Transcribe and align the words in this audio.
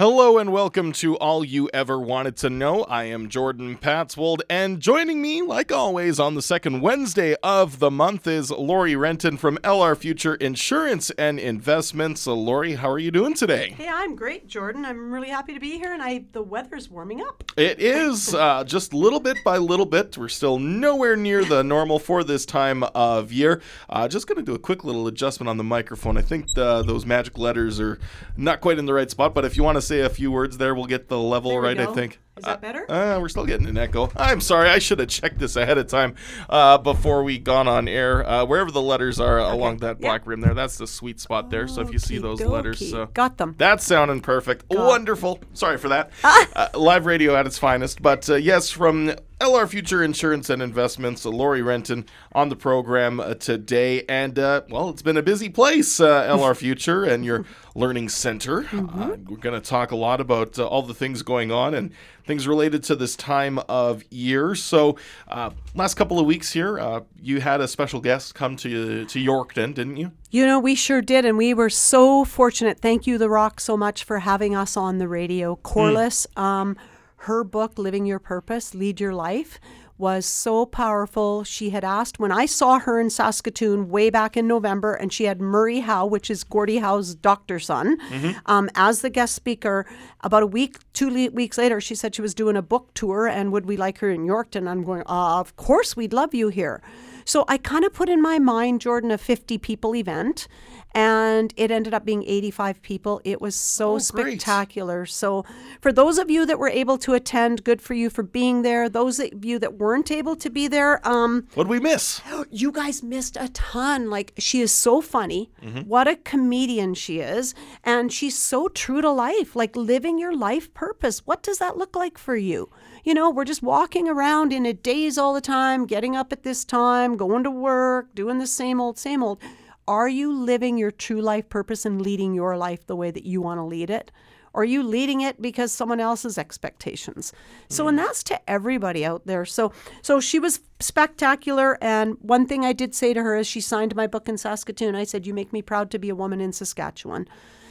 Hello 0.00 0.38
and 0.38 0.50
welcome 0.50 0.92
to 0.92 1.14
All 1.18 1.44
You 1.44 1.68
Ever 1.74 2.00
Wanted 2.00 2.34
to 2.38 2.48
Know. 2.48 2.84
I 2.84 3.04
am 3.04 3.28
Jordan 3.28 3.76
Patswold, 3.76 4.40
and 4.48 4.80
joining 4.80 5.20
me, 5.20 5.42
like 5.42 5.70
always, 5.70 6.18
on 6.18 6.34
the 6.34 6.40
second 6.40 6.80
Wednesday 6.80 7.36
of 7.42 7.80
the 7.80 7.90
month 7.90 8.26
is 8.26 8.50
Lori 8.50 8.96
Renton 8.96 9.36
from 9.36 9.58
LR 9.58 9.94
Future 9.94 10.36
Insurance 10.36 11.10
and 11.18 11.38
Investments. 11.38 12.22
So, 12.22 12.32
Lori, 12.32 12.76
how 12.76 12.88
are 12.88 12.98
you 12.98 13.10
doing 13.10 13.34
today? 13.34 13.74
Hey, 13.76 13.90
I'm 13.92 14.16
great, 14.16 14.46
Jordan. 14.46 14.86
I'm 14.86 15.12
really 15.12 15.28
happy 15.28 15.52
to 15.52 15.60
be 15.60 15.76
here, 15.76 15.92
and 15.92 16.02
I 16.02 16.24
the 16.32 16.42
weather's 16.42 16.88
warming 16.88 17.20
up. 17.20 17.44
It 17.58 17.78
is 17.78 18.34
uh, 18.34 18.64
just 18.64 18.94
little 18.94 19.20
bit 19.20 19.36
by 19.44 19.58
little 19.58 19.84
bit. 19.84 20.16
We're 20.16 20.28
still 20.28 20.58
nowhere 20.58 21.14
near 21.14 21.44
the 21.44 21.62
normal 21.62 21.98
for 21.98 22.24
this 22.24 22.46
time 22.46 22.84
of 22.84 23.32
year. 23.32 23.60
Uh, 23.90 24.08
just 24.08 24.26
going 24.26 24.38
to 24.38 24.42
do 24.42 24.54
a 24.54 24.58
quick 24.58 24.82
little 24.82 25.06
adjustment 25.08 25.50
on 25.50 25.58
the 25.58 25.64
microphone. 25.64 26.16
I 26.16 26.22
think 26.22 26.46
the, 26.54 26.82
those 26.84 27.04
magic 27.04 27.36
letters 27.36 27.78
are 27.78 27.98
not 28.38 28.62
quite 28.62 28.78
in 28.78 28.86
the 28.86 28.94
right 28.94 29.10
spot, 29.10 29.34
but 29.34 29.44
if 29.44 29.58
you 29.58 29.62
want 29.62 29.76
to 29.76 29.89
say 29.90 30.00
a 30.00 30.08
few 30.08 30.30
words 30.30 30.56
there, 30.56 30.74
we'll 30.74 30.86
get 30.86 31.08
the 31.08 31.18
level 31.18 31.58
right, 31.60 31.78
I 31.78 31.86
think. 31.92 32.20
Is 32.36 32.44
that 32.44 32.62
better? 32.62 32.90
Uh, 32.90 33.18
we're 33.20 33.28
still 33.28 33.44
getting 33.44 33.66
an 33.66 33.76
echo. 33.76 34.10
I'm 34.16 34.40
sorry. 34.40 34.70
I 34.70 34.78
should 34.78 34.98
have 34.98 35.08
checked 35.08 35.38
this 35.38 35.56
ahead 35.56 35.76
of 35.76 35.88
time 35.88 36.14
uh, 36.48 36.78
before 36.78 37.22
we 37.22 37.38
gone 37.38 37.68
on 37.68 37.86
air. 37.86 38.26
Uh, 38.26 38.46
wherever 38.46 38.70
the 38.70 38.80
letters 38.80 39.20
are 39.20 39.38
along 39.38 39.78
that 39.78 40.00
black 40.00 40.26
rim 40.26 40.40
there, 40.40 40.54
that's 40.54 40.78
the 40.78 40.86
sweet 40.86 41.20
spot 41.20 41.50
there. 41.50 41.68
So 41.68 41.82
if 41.82 41.92
you 41.92 41.98
see 41.98 42.16
those 42.18 42.40
letters, 42.40 42.80
Okey-dokey. 42.80 43.02
uh, 43.02 43.06
got 43.12 43.36
them. 43.36 43.54
that's 43.58 43.84
sounding 43.84 44.20
perfect. 44.22 44.64
Wonderful. 44.70 45.40
Sorry 45.52 45.76
for 45.76 45.88
that. 45.88 46.12
uh, 46.24 46.68
live 46.78 47.04
radio 47.04 47.36
at 47.36 47.46
its 47.46 47.58
finest. 47.58 48.00
But 48.00 48.30
uh, 48.30 48.36
yes, 48.36 48.70
from 48.70 49.12
LR 49.40 49.68
Future 49.68 50.02
Insurance 50.02 50.48
and 50.48 50.62
Investments, 50.62 51.26
uh, 51.26 51.30
Lori 51.30 51.60
Renton 51.62 52.06
on 52.32 52.48
the 52.48 52.56
program 52.56 53.20
uh, 53.20 53.34
today. 53.34 54.04
And, 54.08 54.38
uh, 54.38 54.62
well, 54.70 54.88
it's 54.88 55.02
been 55.02 55.16
a 55.16 55.22
busy 55.22 55.48
place, 55.50 55.98
uh, 56.00 56.24
LR 56.24 56.56
Future 56.56 57.04
and 57.04 57.24
your 57.24 57.44
learning 57.74 58.08
center. 58.08 58.66
Uh, 58.72 59.16
we're 59.28 59.36
going 59.36 59.60
to 59.60 59.66
talk 59.66 59.90
a 59.90 59.96
lot 59.96 60.20
about 60.20 60.58
uh, 60.58 60.66
all 60.66 60.82
the 60.82 60.94
things 60.94 61.22
going 61.22 61.50
on 61.52 61.72
and 61.74 61.92
things 62.30 62.46
related 62.46 62.84
to 62.84 62.94
this 62.94 63.16
time 63.16 63.58
of 63.68 64.04
year. 64.08 64.54
So, 64.54 64.96
uh, 65.26 65.50
last 65.74 65.94
couple 65.94 66.20
of 66.20 66.26
weeks 66.26 66.52
here, 66.52 66.78
uh, 66.78 67.00
you 67.20 67.40
had 67.40 67.60
a 67.60 67.66
special 67.66 68.00
guest 68.00 68.36
come 68.36 68.54
to, 68.58 69.04
to 69.04 69.18
Yorkton, 69.18 69.74
didn't 69.74 69.96
you? 69.96 70.12
You 70.30 70.46
know, 70.46 70.60
we 70.60 70.76
sure 70.76 71.02
did, 71.02 71.24
and 71.24 71.36
we 71.36 71.54
were 71.54 71.68
so 71.70 72.24
fortunate. 72.24 72.78
Thank 72.78 73.08
you, 73.08 73.18
The 73.18 73.28
Rock, 73.28 73.58
so 73.58 73.76
much 73.76 74.04
for 74.04 74.20
having 74.20 74.54
us 74.54 74.76
on 74.76 74.98
the 74.98 75.08
radio. 75.08 75.56
Corliss, 75.56 76.28
um, 76.36 76.76
her 77.16 77.42
book, 77.42 77.76
Living 77.76 78.06
Your 78.06 78.20
Purpose, 78.20 78.76
Lead 78.76 79.00
Your 79.00 79.12
Life, 79.12 79.58
was 80.00 80.24
so 80.26 80.66
powerful. 80.66 81.44
She 81.44 81.70
had 81.70 81.84
asked 81.84 82.18
when 82.18 82.32
I 82.32 82.46
saw 82.46 82.78
her 82.80 82.98
in 82.98 83.10
Saskatoon 83.10 83.88
way 83.90 84.10
back 84.10 84.36
in 84.36 84.48
November, 84.48 84.94
and 84.94 85.12
she 85.12 85.24
had 85.24 85.40
Murray 85.40 85.80
Howe, 85.80 86.06
which 86.06 86.30
is 86.30 86.42
Gordie 86.42 86.78
Howe's 86.78 87.14
doctor 87.14 87.58
son, 87.58 87.98
um, 88.46 88.70
as 88.74 89.02
the 89.02 89.10
guest 89.10 89.34
speaker. 89.34 89.84
About 90.22 90.42
a 90.42 90.46
week, 90.46 90.78
two 90.94 91.10
le- 91.10 91.30
weeks 91.30 91.58
later, 91.58 91.80
she 91.80 91.94
said 91.94 92.14
she 92.14 92.22
was 92.22 92.34
doing 92.34 92.56
a 92.56 92.62
book 92.62 92.92
tour, 92.94 93.26
and 93.26 93.52
would 93.52 93.66
we 93.66 93.76
like 93.76 93.98
her 93.98 94.10
in 94.10 94.26
Yorkton? 94.26 94.66
I'm 94.66 94.82
going, 94.82 95.02
uh, 95.02 95.38
of 95.38 95.54
course, 95.56 95.96
we'd 95.96 96.12
love 96.12 96.34
you 96.34 96.48
here. 96.48 96.82
So 97.24 97.44
I 97.48 97.58
kind 97.58 97.84
of 97.84 97.92
put 97.92 98.08
in 98.08 98.20
my 98.22 98.38
mind, 98.38 98.80
Jordan, 98.80 99.10
a 99.10 99.18
50 99.18 99.58
people 99.58 99.94
event, 99.94 100.48
and 100.94 101.54
it 101.56 101.70
ended 101.70 101.94
up 101.94 102.04
being 102.04 102.24
85 102.24 102.82
people. 102.82 103.20
It 103.24 103.40
was 103.40 103.54
so 103.54 103.94
Oh, 103.94 103.98
spectacular. 103.98 105.06
So 105.06 105.44
for 105.80 105.92
those 105.92 106.18
of 106.18 106.30
you 106.30 106.44
that 106.46 106.58
were 106.58 106.68
able 106.68 106.98
to 106.98 107.14
attend, 107.14 107.62
good 107.64 107.80
for 107.80 107.94
you 107.94 108.10
for 108.10 108.22
being 108.24 108.62
there. 108.62 108.88
Those 108.88 109.20
of 109.20 109.44
you 109.44 109.58
that 109.60 109.74
weren't 109.78 110.10
able 110.10 110.34
to 110.36 110.50
be 110.50 110.66
there, 110.68 111.06
um, 111.06 111.46
What 111.54 111.64
did 111.64 111.70
we 111.70 111.80
miss? 111.80 112.20
you 112.50 112.72
guys 112.72 113.02
missed 113.02 113.36
a 113.38 113.48
ton. 113.50 114.10
Like 114.10 114.32
she 114.38 114.60
is 114.60 114.72
so 114.72 115.00
funny. 115.00 115.50
What 115.86 116.08
a 116.08 116.16
comedian 116.16 116.94
she 116.94 117.20
is. 117.20 117.54
And 117.84 118.12
she's 118.12 118.36
so 118.36 118.68
true 118.68 119.00
to 119.00 119.10
life, 119.10 119.54
like 119.54 119.76
living 119.76 120.18
your 120.18 120.34
life 120.36 120.72
purpose. 120.74 121.20
What 121.26 121.42
does 121.42 121.58
that 121.58 121.76
look 121.76 121.94
like 121.94 122.18
for 122.18 122.36
you? 122.36 122.68
You 123.04 123.14
know, 123.14 123.30
we're 123.30 123.44
just 123.44 123.62
walking 123.62 124.08
around 124.08 124.52
in 124.52 124.66
a 124.66 124.72
daze 124.72 125.16
all 125.16 125.32
the 125.32 125.40
time, 125.40 125.86
getting 125.86 126.16
up 126.16 126.32
at 126.32 126.42
this 126.42 126.64
time, 126.64 127.16
going 127.16 127.44
to 127.44 127.50
work, 127.50 128.14
doing 128.14 128.38
the 128.38 128.46
same 128.46 128.80
old, 128.80 128.98
same 128.98 129.22
old. 129.22 129.40
Are 129.88 130.08
you 130.08 130.32
living 130.32 130.76
your 130.76 130.90
true 130.90 131.20
life 131.20 131.48
purpose 131.48 131.84
and 131.84 132.00
leading 132.00 132.34
your 132.34 132.56
life 132.56 132.86
the 132.86 132.96
way 132.96 133.10
that 133.10 133.24
you 133.24 133.40
want 133.40 133.58
to 133.58 133.64
lead 133.64 133.90
it? 133.90 134.12
Or 134.52 134.62
are 134.62 134.66
you 134.66 134.82
leading 134.82 135.20
it 135.20 135.40
because 135.40 135.72
someone 135.72 136.00
else's 136.00 136.36
expectations? 136.36 137.32
So, 137.68 137.86
and 137.86 137.96
mm. 137.96 138.02
that's 138.02 138.22
to 138.24 138.50
everybody 138.50 139.04
out 139.04 139.26
there. 139.26 139.44
So, 139.44 139.72
so 140.02 140.20
she 140.20 140.38
was 140.38 140.60
spectacular. 140.80 141.78
And 141.80 142.16
one 142.20 142.46
thing 142.46 142.64
I 142.64 142.72
did 142.72 142.94
say 142.94 143.14
to 143.14 143.22
her 143.22 143.36
as 143.36 143.46
she 143.46 143.60
signed 143.60 143.94
my 143.94 144.06
book 144.08 144.28
in 144.28 144.36
Saskatoon. 144.36 144.96
I 144.96 145.04
said, 145.04 145.26
"You 145.26 145.34
make 145.34 145.52
me 145.52 145.62
proud 145.62 145.90
to 145.92 145.98
be 145.98 146.08
a 146.08 146.16
woman 146.16 146.40
in 146.40 146.52
Saskatchewan," 146.52 147.28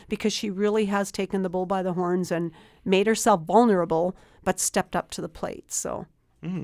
because 0.07 0.31
she 0.31 0.49
really 0.49 0.85
has 0.85 1.11
taken 1.11 1.43
the 1.43 1.49
bull 1.49 1.65
by 1.65 1.83
the 1.83 1.93
horns 1.93 2.31
and 2.31 2.51
made 2.85 3.07
herself 3.07 3.41
vulnerable, 3.41 4.15
but 4.43 4.59
stepped 4.59 4.95
up 4.95 5.09
to 5.11 5.21
the 5.21 5.29
plate. 5.29 5.71
So, 5.71 6.07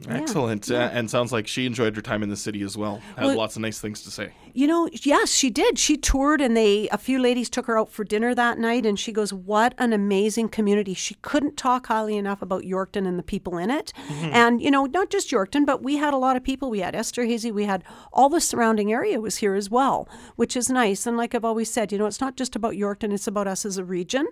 Excellent. 0.07 0.71
Uh, 0.71 0.89
and 0.93 1.09
sounds 1.09 1.33
like 1.33 1.47
she 1.47 1.65
enjoyed 1.65 1.97
her 1.97 2.01
time 2.01 2.23
in 2.23 2.29
the 2.29 2.37
city 2.37 2.61
as 2.61 2.77
well. 2.77 3.01
Had 3.17 3.25
Well- 3.25 3.35
lots 3.37 3.57
of 3.57 3.61
nice 3.61 3.77
things 3.79 4.01
to 4.03 4.11
say. 4.11 4.31
You 4.53 4.67
know, 4.67 4.87
yes, 5.03 5.31
she 5.33 5.49
did. 5.49 5.77
She 5.77 5.97
toured 5.97 6.39
and 6.39 6.55
they 6.55 6.87
a 6.93 6.97
few 6.97 7.19
ladies 7.19 7.49
took 7.49 7.65
her 7.65 7.77
out 7.77 7.89
for 7.91 8.05
dinner 8.05 8.33
that 8.33 8.57
night 8.57 8.85
and 8.85 8.97
she 8.97 9.11
goes, 9.11 9.33
"What 9.33 9.75
an 9.77 9.91
amazing 9.91 10.47
community." 10.47 10.93
She 10.93 11.15
couldn't 11.15 11.57
talk 11.57 11.87
highly 11.87 12.15
enough 12.15 12.41
about 12.41 12.63
Yorkton 12.63 13.05
and 13.05 13.19
the 13.19 13.23
people 13.23 13.57
in 13.57 13.69
it. 13.69 13.91
And, 14.21 14.61
you 14.61 14.71
know, 14.71 14.85
not 14.85 15.09
just 15.09 15.29
Yorkton, 15.29 15.65
but 15.65 15.83
we 15.83 15.97
had 15.97 16.13
a 16.13 16.17
lot 16.17 16.37
of 16.37 16.43
people. 16.45 16.69
We 16.69 16.79
had 16.79 16.93
Esterhazy, 16.93 17.51
we 17.51 17.65
had 17.65 17.83
all 18.13 18.29
the 18.29 18.39
surrounding 18.39 18.93
area 18.93 19.19
was 19.19 19.37
here 19.37 19.55
as 19.55 19.69
well, 19.69 20.07
which 20.37 20.55
is 20.55 20.69
nice. 20.69 21.05
And 21.05 21.17
like 21.17 21.35
I've 21.35 21.43
always 21.43 21.69
said, 21.69 21.91
you 21.91 21.97
know, 21.97 22.05
it's 22.05 22.21
not 22.21 22.37
just 22.37 22.55
about 22.55 22.75
Yorkton, 22.75 23.11
it's 23.11 23.27
about 23.27 23.47
us 23.47 23.65
as 23.65 23.77
a 23.77 23.83
region. 23.83 24.25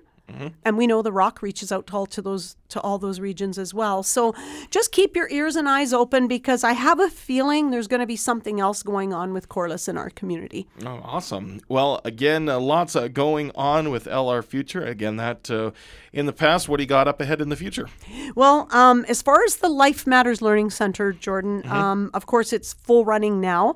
And 0.64 0.78
we 0.78 0.88
know 0.88 1.02
the 1.02 1.12
rock 1.12 1.42
reaches 1.42 1.70
out 1.72 1.86
to 1.88 1.94
all 1.98 2.06
to 2.08 2.22
those 2.22 2.56
to 2.74 2.82
all 2.82 2.98
those 3.00 3.20
regions 3.20 3.58
as 3.58 3.74
well. 3.74 4.04
So 4.04 4.36
just 4.70 4.92
keep 4.92 5.16
your 5.16 5.28
ears 5.32 5.56
and 5.56 5.68
eyes 5.68 5.94
open 5.94 6.28
because 6.28 6.64
I 6.64 6.74
have 6.74 7.00
a 7.00 7.10
feeling 7.10 7.72
there's 7.72 7.88
going 7.88 8.02
to 8.02 8.06
be 8.06 8.16
something 8.16 8.60
else 8.60 8.84
going 8.84 9.14
on 9.14 9.34
with 9.34 9.50
Corliss 9.50 9.88
in 9.88 9.98
our 9.98 10.10
community. 10.12 10.68
Oh, 10.86 11.00
awesome. 11.04 11.62
Well, 11.68 12.02
again, 12.04 12.50
uh, 12.50 12.60
lots 12.60 12.96
uh, 12.96 13.08
going 13.08 13.52
on 13.56 13.90
with 13.90 14.06
LR 14.06 14.44
Future. 14.44 14.84
Again, 14.84 15.16
that 15.18 15.50
uh, 15.50 15.72
in 16.12 16.26
the 16.26 16.34
past, 16.34 16.68
what 16.70 16.78
do 16.78 16.84
you 16.84 16.88
got 16.90 17.08
up 17.08 17.22
ahead 17.22 17.42
in 17.42 17.50
the 17.50 17.56
future? 17.56 17.88
Well, 18.36 18.68
um, 18.72 19.06
as 19.08 19.22
far 19.22 19.44
as 19.46 19.58
the 19.58 19.70
Life 19.70 20.06
Matters 20.06 20.42
Learning 20.42 20.70
Center, 20.70 21.14
Jordan, 21.14 21.54
Mm-hmm. 21.64 21.72
um, 21.72 22.10
of 22.14 22.26
course, 22.26 22.52
it's 22.52 22.74
full 22.74 23.06
running 23.06 23.40
now. 23.40 23.76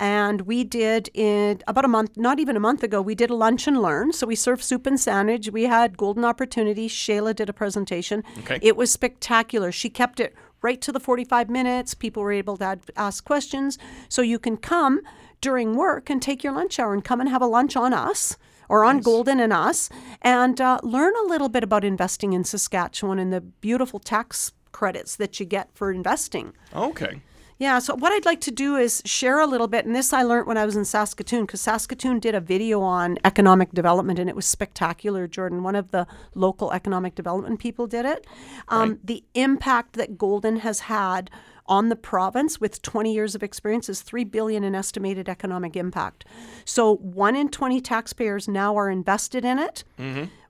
And 0.00 0.42
we 0.42 0.64
did 0.64 1.10
in 1.14 1.60
about 1.66 1.84
a 1.84 1.88
month, 1.88 2.16
not 2.16 2.38
even 2.38 2.56
a 2.56 2.60
month 2.60 2.82
ago, 2.82 3.02
we 3.02 3.14
did 3.14 3.30
a 3.30 3.34
lunch 3.34 3.66
and 3.66 3.82
learn. 3.82 4.12
So 4.12 4.26
we 4.26 4.34
served 4.36 4.62
soup 4.62 4.86
and 4.86 4.98
sandwich. 4.98 5.50
We 5.50 5.64
had 5.64 5.96
golden 5.96 6.24
opportunities. 6.24 6.92
Shayla 6.92 7.34
did 7.34 7.48
a 7.48 7.52
presentation. 7.52 8.22
Okay. 8.40 8.58
It 8.62 8.76
was 8.76 8.90
spectacular. 8.90 9.72
She 9.72 9.90
kept 9.90 10.20
it 10.20 10.34
right 10.62 10.80
to 10.80 10.92
the 10.92 11.00
45 11.00 11.48
minutes. 11.48 11.94
People 11.94 12.22
were 12.22 12.32
able 12.32 12.56
to 12.58 12.78
ask 12.96 13.24
questions. 13.24 13.78
So 14.08 14.22
you 14.22 14.38
can 14.38 14.56
come 14.56 15.00
during 15.40 15.76
work 15.76 16.10
and 16.10 16.20
take 16.20 16.42
your 16.42 16.52
lunch 16.52 16.78
hour 16.78 16.92
and 16.92 17.04
come 17.04 17.20
and 17.20 17.28
have 17.28 17.42
a 17.42 17.46
lunch 17.46 17.76
on 17.76 17.92
us 17.92 18.36
or 18.68 18.84
on 18.84 19.00
Golden 19.00 19.40
and 19.40 19.52
us 19.52 19.88
and 20.20 20.60
uh, 20.60 20.78
learn 20.82 21.14
a 21.24 21.28
little 21.28 21.48
bit 21.48 21.62
about 21.62 21.84
investing 21.84 22.32
in 22.32 22.44
Saskatchewan 22.44 23.18
and 23.18 23.32
the 23.32 23.40
beautiful 23.40 23.98
tax 23.98 24.52
credits 24.72 25.16
that 25.16 25.40
you 25.40 25.46
get 25.46 25.70
for 25.74 25.90
investing. 25.90 26.52
Okay. 26.74 27.22
Yeah, 27.60 27.80
so 27.80 27.96
what 27.96 28.12
I'd 28.12 28.24
like 28.24 28.40
to 28.42 28.52
do 28.52 28.76
is 28.76 29.02
share 29.04 29.40
a 29.40 29.46
little 29.46 29.66
bit, 29.66 29.84
and 29.84 29.94
this 29.94 30.12
I 30.12 30.22
learned 30.22 30.46
when 30.46 30.56
I 30.56 30.64
was 30.64 30.76
in 30.76 30.84
Saskatoon, 30.84 31.44
because 31.44 31.60
Saskatoon 31.60 32.20
did 32.20 32.34
a 32.34 32.40
video 32.40 32.80
on 32.82 33.18
economic 33.24 33.72
development, 33.72 34.20
and 34.20 34.30
it 34.30 34.36
was 34.36 34.46
spectacular. 34.46 35.26
Jordan, 35.26 35.64
one 35.64 35.74
of 35.74 35.90
the 35.90 36.06
local 36.36 36.70
economic 36.72 37.16
development 37.16 37.58
people, 37.58 37.88
did 37.88 38.04
it. 38.04 38.26
Um, 38.68 39.00
The 39.02 39.24
impact 39.34 39.94
that 39.94 40.16
Golden 40.16 40.58
has 40.58 40.80
had 40.80 41.30
on 41.68 41.88
the 41.88 41.96
province 41.96 42.60
with 42.60 42.82
20 42.82 43.12
years 43.12 43.34
of 43.34 43.42
experience 43.42 43.88
is 43.88 44.02
3 44.02 44.24
billion 44.24 44.64
in 44.64 44.74
estimated 44.74 45.28
economic 45.28 45.76
impact. 45.76 46.24
So 46.64 46.96
1 46.96 47.36
in 47.36 47.48
20 47.50 47.80
taxpayers 47.80 48.48
now 48.48 48.76
are 48.76 48.90
invested 48.90 49.44
in 49.44 49.58
it. 49.58 49.84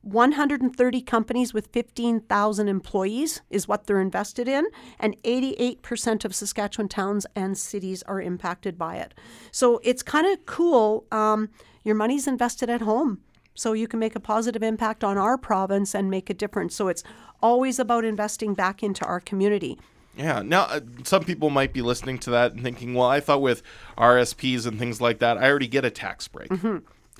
130 0.02 1.00
companies 1.02 1.52
with 1.52 1.68
15,000 1.72 2.68
employees 2.68 3.42
is 3.50 3.68
what 3.68 3.86
they're 3.86 4.00
invested 4.00 4.48
in, 4.48 4.66
and 4.98 5.20
88% 5.24 6.24
of 6.24 6.34
Saskatchewan 6.34 6.88
towns 6.88 7.26
and 7.34 7.58
cities 7.58 8.02
are 8.04 8.20
impacted 8.20 8.78
by 8.78 8.96
it. 8.96 9.12
So 9.50 9.80
it's 9.82 10.02
kind 10.02 10.26
of 10.26 10.46
cool. 10.46 11.04
Um, 11.10 11.50
your 11.82 11.94
money's 11.94 12.26
invested 12.26 12.70
at 12.70 12.82
home. 12.82 13.20
So 13.54 13.72
you 13.72 13.88
can 13.88 13.98
make 13.98 14.14
a 14.14 14.20
positive 14.20 14.62
impact 14.62 15.02
on 15.02 15.18
our 15.18 15.36
province 15.36 15.92
and 15.92 16.08
make 16.08 16.30
a 16.30 16.34
difference. 16.34 16.76
So 16.76 16.86
it's 16.86 17.02
always 17.42 17.80
about 17.80 18.04
investing 18.04 18.54
back 18.54 18.84
into 18.84 19.04
our 19.04 19.18
community. 19.18 19.78
Yeah. 20.18 20.42
Now, 20.42 20.62
uh, 20.64 20.80
some 21.04 21.24
people 21.24 21.48
might 21.48 21.72
be 21.72 21.80
listening 21.80 22.18
to 22.18 22.30
that 22.30 22.52
and 22.52 22.62
thinking, 22.62 22.92
well, 22.94 23.06
I 23.08 23.20
thought 23.20 23.40
with 23.40 23.62
RSPs 23.96 24.66
and 24.66 24.78
things 24.78 25.00
like 25.00 25.20
that, 25.20 25.38
I 25.38 25.48
already 25.48 25.68
get 25.68 25.84
a 25.84 25.90
tax 25.90 26.28
break. 26.28 26.50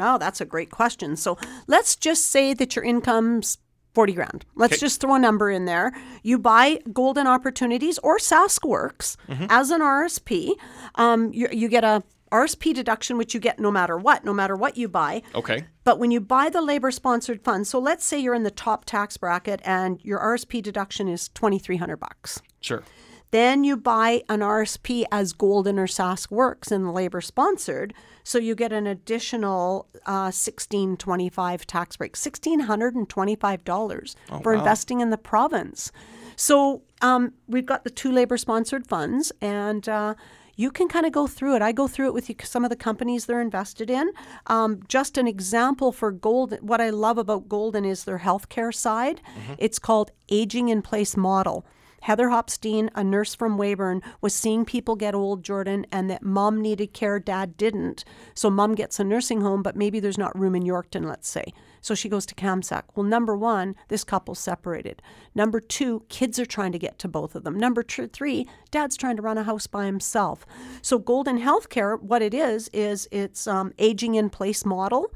Oh, 0.00 0.19
that's 0.19 0.41
a 0.41 0.45
great 0.45 0.71
question. 0.71 1.17
So 1.17 1.39
let's 1.67 1.97
just 1.97 2.27
say 2.27 2.55
that 2.55 2.77
your 2.77 2.85
income's 2.85 3.59
40 3.95 4.12
grand. 4.12 4.45
Let's 4.55 4.75
Okay. 4.75 4.81
just 4.81 5.00
throw 5.00 5.15
a 5.15 5.19
number 5.19 5.50
in 5.50 5.65
there. 5.65 5.93
You 6.23 6.39
buy 6.39 6.81
Golden 6.93 7.27
Opportunities 7.27 7.99
or 7.99 8.19
SaskWorks 8.19 9.17
as 9.49 9.71
an 9.71 9.81
RSP. 9.81 10.53
Um, 10.97 11.33
you, 11.33 11.49
you 11.51 11.69
get 11.69 11.85
a 11.85 12.03
RSP 12.31 12.75
deduction, 12.75 13.19
which 13.19 13.35
you 13.35 13.41
get 13.41 13.59
no 13.59 13.71
matter 13.71 13.97
what, 13.97 14.25
no 14.25 14.33
matter 14.33 14.57
what 14.57 14.77
you 14.77 14.89
buy. 14.89 15.23
Okay. 15.35 15.65
But 15.85 15.99
when 15.99 16.11
you 16.11 16.21
buy 16.21 16.51
the 16.51 16.63
labor 16.63 16.91
sponsored 16.91 17.43
fund, 17.43 17.67
so 17.67 17.79
let's 17.79 18.05
say 18.05 18.19
you're 18.19 18.35
in 18.35 18.43
the 18.43 18.51
top 18.51 18.85
tax 18.85 19.17
bracket 19.17 19.61
and 19.65 20.01
your 20.03 20.19
RSP 20.21 20.63
deduction 20.63 21.09
is 21.09 21.29
2300 21.29 21.97
bucks. 21.97 22.41
Sure. 22.61 22.83
Then 23.31 23.63
you 23.63 23.77
buy 23.77 24.23
an 24.29 24.41
RSP 24.41 25.05
as 25.13 25.33
Golden 25.33 25.79
or 25.79 25.87
Sask 25.87 26.31
Works 26.31 26.73
in 26.73 26.85
the 26.85 26.93
labor 26.93 27.21
sponsored, 27.21 27.93
so 28.25 28.39
you 28.39 28.55
get 28.55 28.73
an 28.73 28.87
additional 28.87 29.87
uh, 30.07 30.31
sixteen 30.31 30.97
twenty 30.97 31.29
five 31.29 31.67
tax 31.67 31.99
break, 31.99 32.17
sixteen 32.17 32.61
hundred 32.61 32.95
and 32.95 33.07
twenty 33.07 33.37
five 33.37 33.65
dollars 33.65 34.17
for 34.43 34.55
wow. 34.55 34.59
investing 34.59 35.01
in 35.01 35.11
the 35.11 35.19
province. 35.19 35.93
So 36.37 36.83
um, 37.03 37.35
we've 37.47 37.67
got 37.67 37.85
the 37.85 37.91
two 37.91 38.13
labor 38.13 38.39
sponsored 38.39 38.87
funds, 38.87 39.31
and 39.43 39.87
uh, 39.89 40.15
you 40.58 40.72
can 40.72 40.88
kind 40.88 41.06
of 41.06 41.12
go 41.12 41.28
through 41.28 41.55
it. 41.55 41.62
I 41.62 41.70
go 41.70 41.87
through 41.87 42.08
it 42.08 42.14
with 42.14 42.28
you, 42.28 42.34
some 42.43 42.64
of 42.64 42.70
the 42.70 42.76
companies 42.76 43.25
they're 43.25 43.40
invested 43.40 43.88
in. 43.88 44.10
Um, 44.49 44.81
just 44.88 45.16
an 45.16 45.28
example 45.28 45.93
for 45.93 46.10
Golden, 46.10 46.58
what 46.66 46.81
I 46.81 46.90
love 46.90 47.16
about 47.16 47.49
Golden 47.49 47.84
is 47.84 48.02
their 48.02 48.19
healthcare 48.19 48.75
side. 48.75 49.22
It's 49.56 49.78
called 49.78 50.10
Aging 50.28 50.69
in 50.69 50.82
Place 50.82 51.16
Model. 51.16 51.64
Heather 52.03 52.31
Hopstein, 52.31 52.91
a 52.95 53.05
nurse 53.05 53.35
from 53.35 53.59
Weyburn, 53.59 54.03
was 54.21 54.35
seeing 54.35 54.65
people 54.65 54.97
get 54.97 55.15
old, 55.15 55.43
Jordan, 55.43 55.87
and 55.91 56.11
that 56.11 56.23
mom 56.23 56.61
needed 56.61 56.93
care, 56.93 57.19
dad 57.19 57.56
didn't. 57.56 58.05
So 58.35 58.50
mom 58.50 58.75
gets 58.75 59.00
a 59.00 59.05
nursing 59.05 59.41
home, 59.41 59.62
but 59.62 59.77
maybe 59.77 60.00
there's 60.00 60.19
not 60.19 60.39
room 60.39 60.55
in 60.55 60.62
Yorkton, 60.62 61.06
let's 61.06 61.29
say. 61.29 61.53
So 61.81 61.95
she 61.95 62.09
goes 62.09 62.27
to 62.27 62.35
Kamsack. 62.35 62.83
Well, 62.95 63.05
number 63.05 63.37
one, 63.37 63.77
this 63.89 64.05
couple's 64.05 64.39
separated. 64.39 65.00
Number 65.35 65.61
two, 65.61 66.05
kids 66.09 66.39
are 66.39 66.47
trying 66.47 66.73
to 66.73 66.79
get 66.79 66.99
to 67.00 67.09
both 67.09 67.35
of 67.35 67.45
them. 67.45 67.59
Number 67.59 67.83
tr- 67.83 68.06
three, 68.06 68.49
dad's 68.71 68.97
trying 68.97 69.17
to 69.17 69.23
run 69.23 69.39
a 69.39 69.44
house 69.44 69.67
by 69.67 69.87
himself. 69.87 70.47
So 70.83 70.99
Golden 70.99 71.41
Healthcare, 71.41 72.01
what 72.01 72.23
it 72.23 72.35
is, 72.35 72.69
is 72.73 73.09
it's 73.11 73.47
um, 73.47 73.73
aging 73.79 74.15
in 74.15 74.31
place 74.31 74.65
model. 74.65 75.12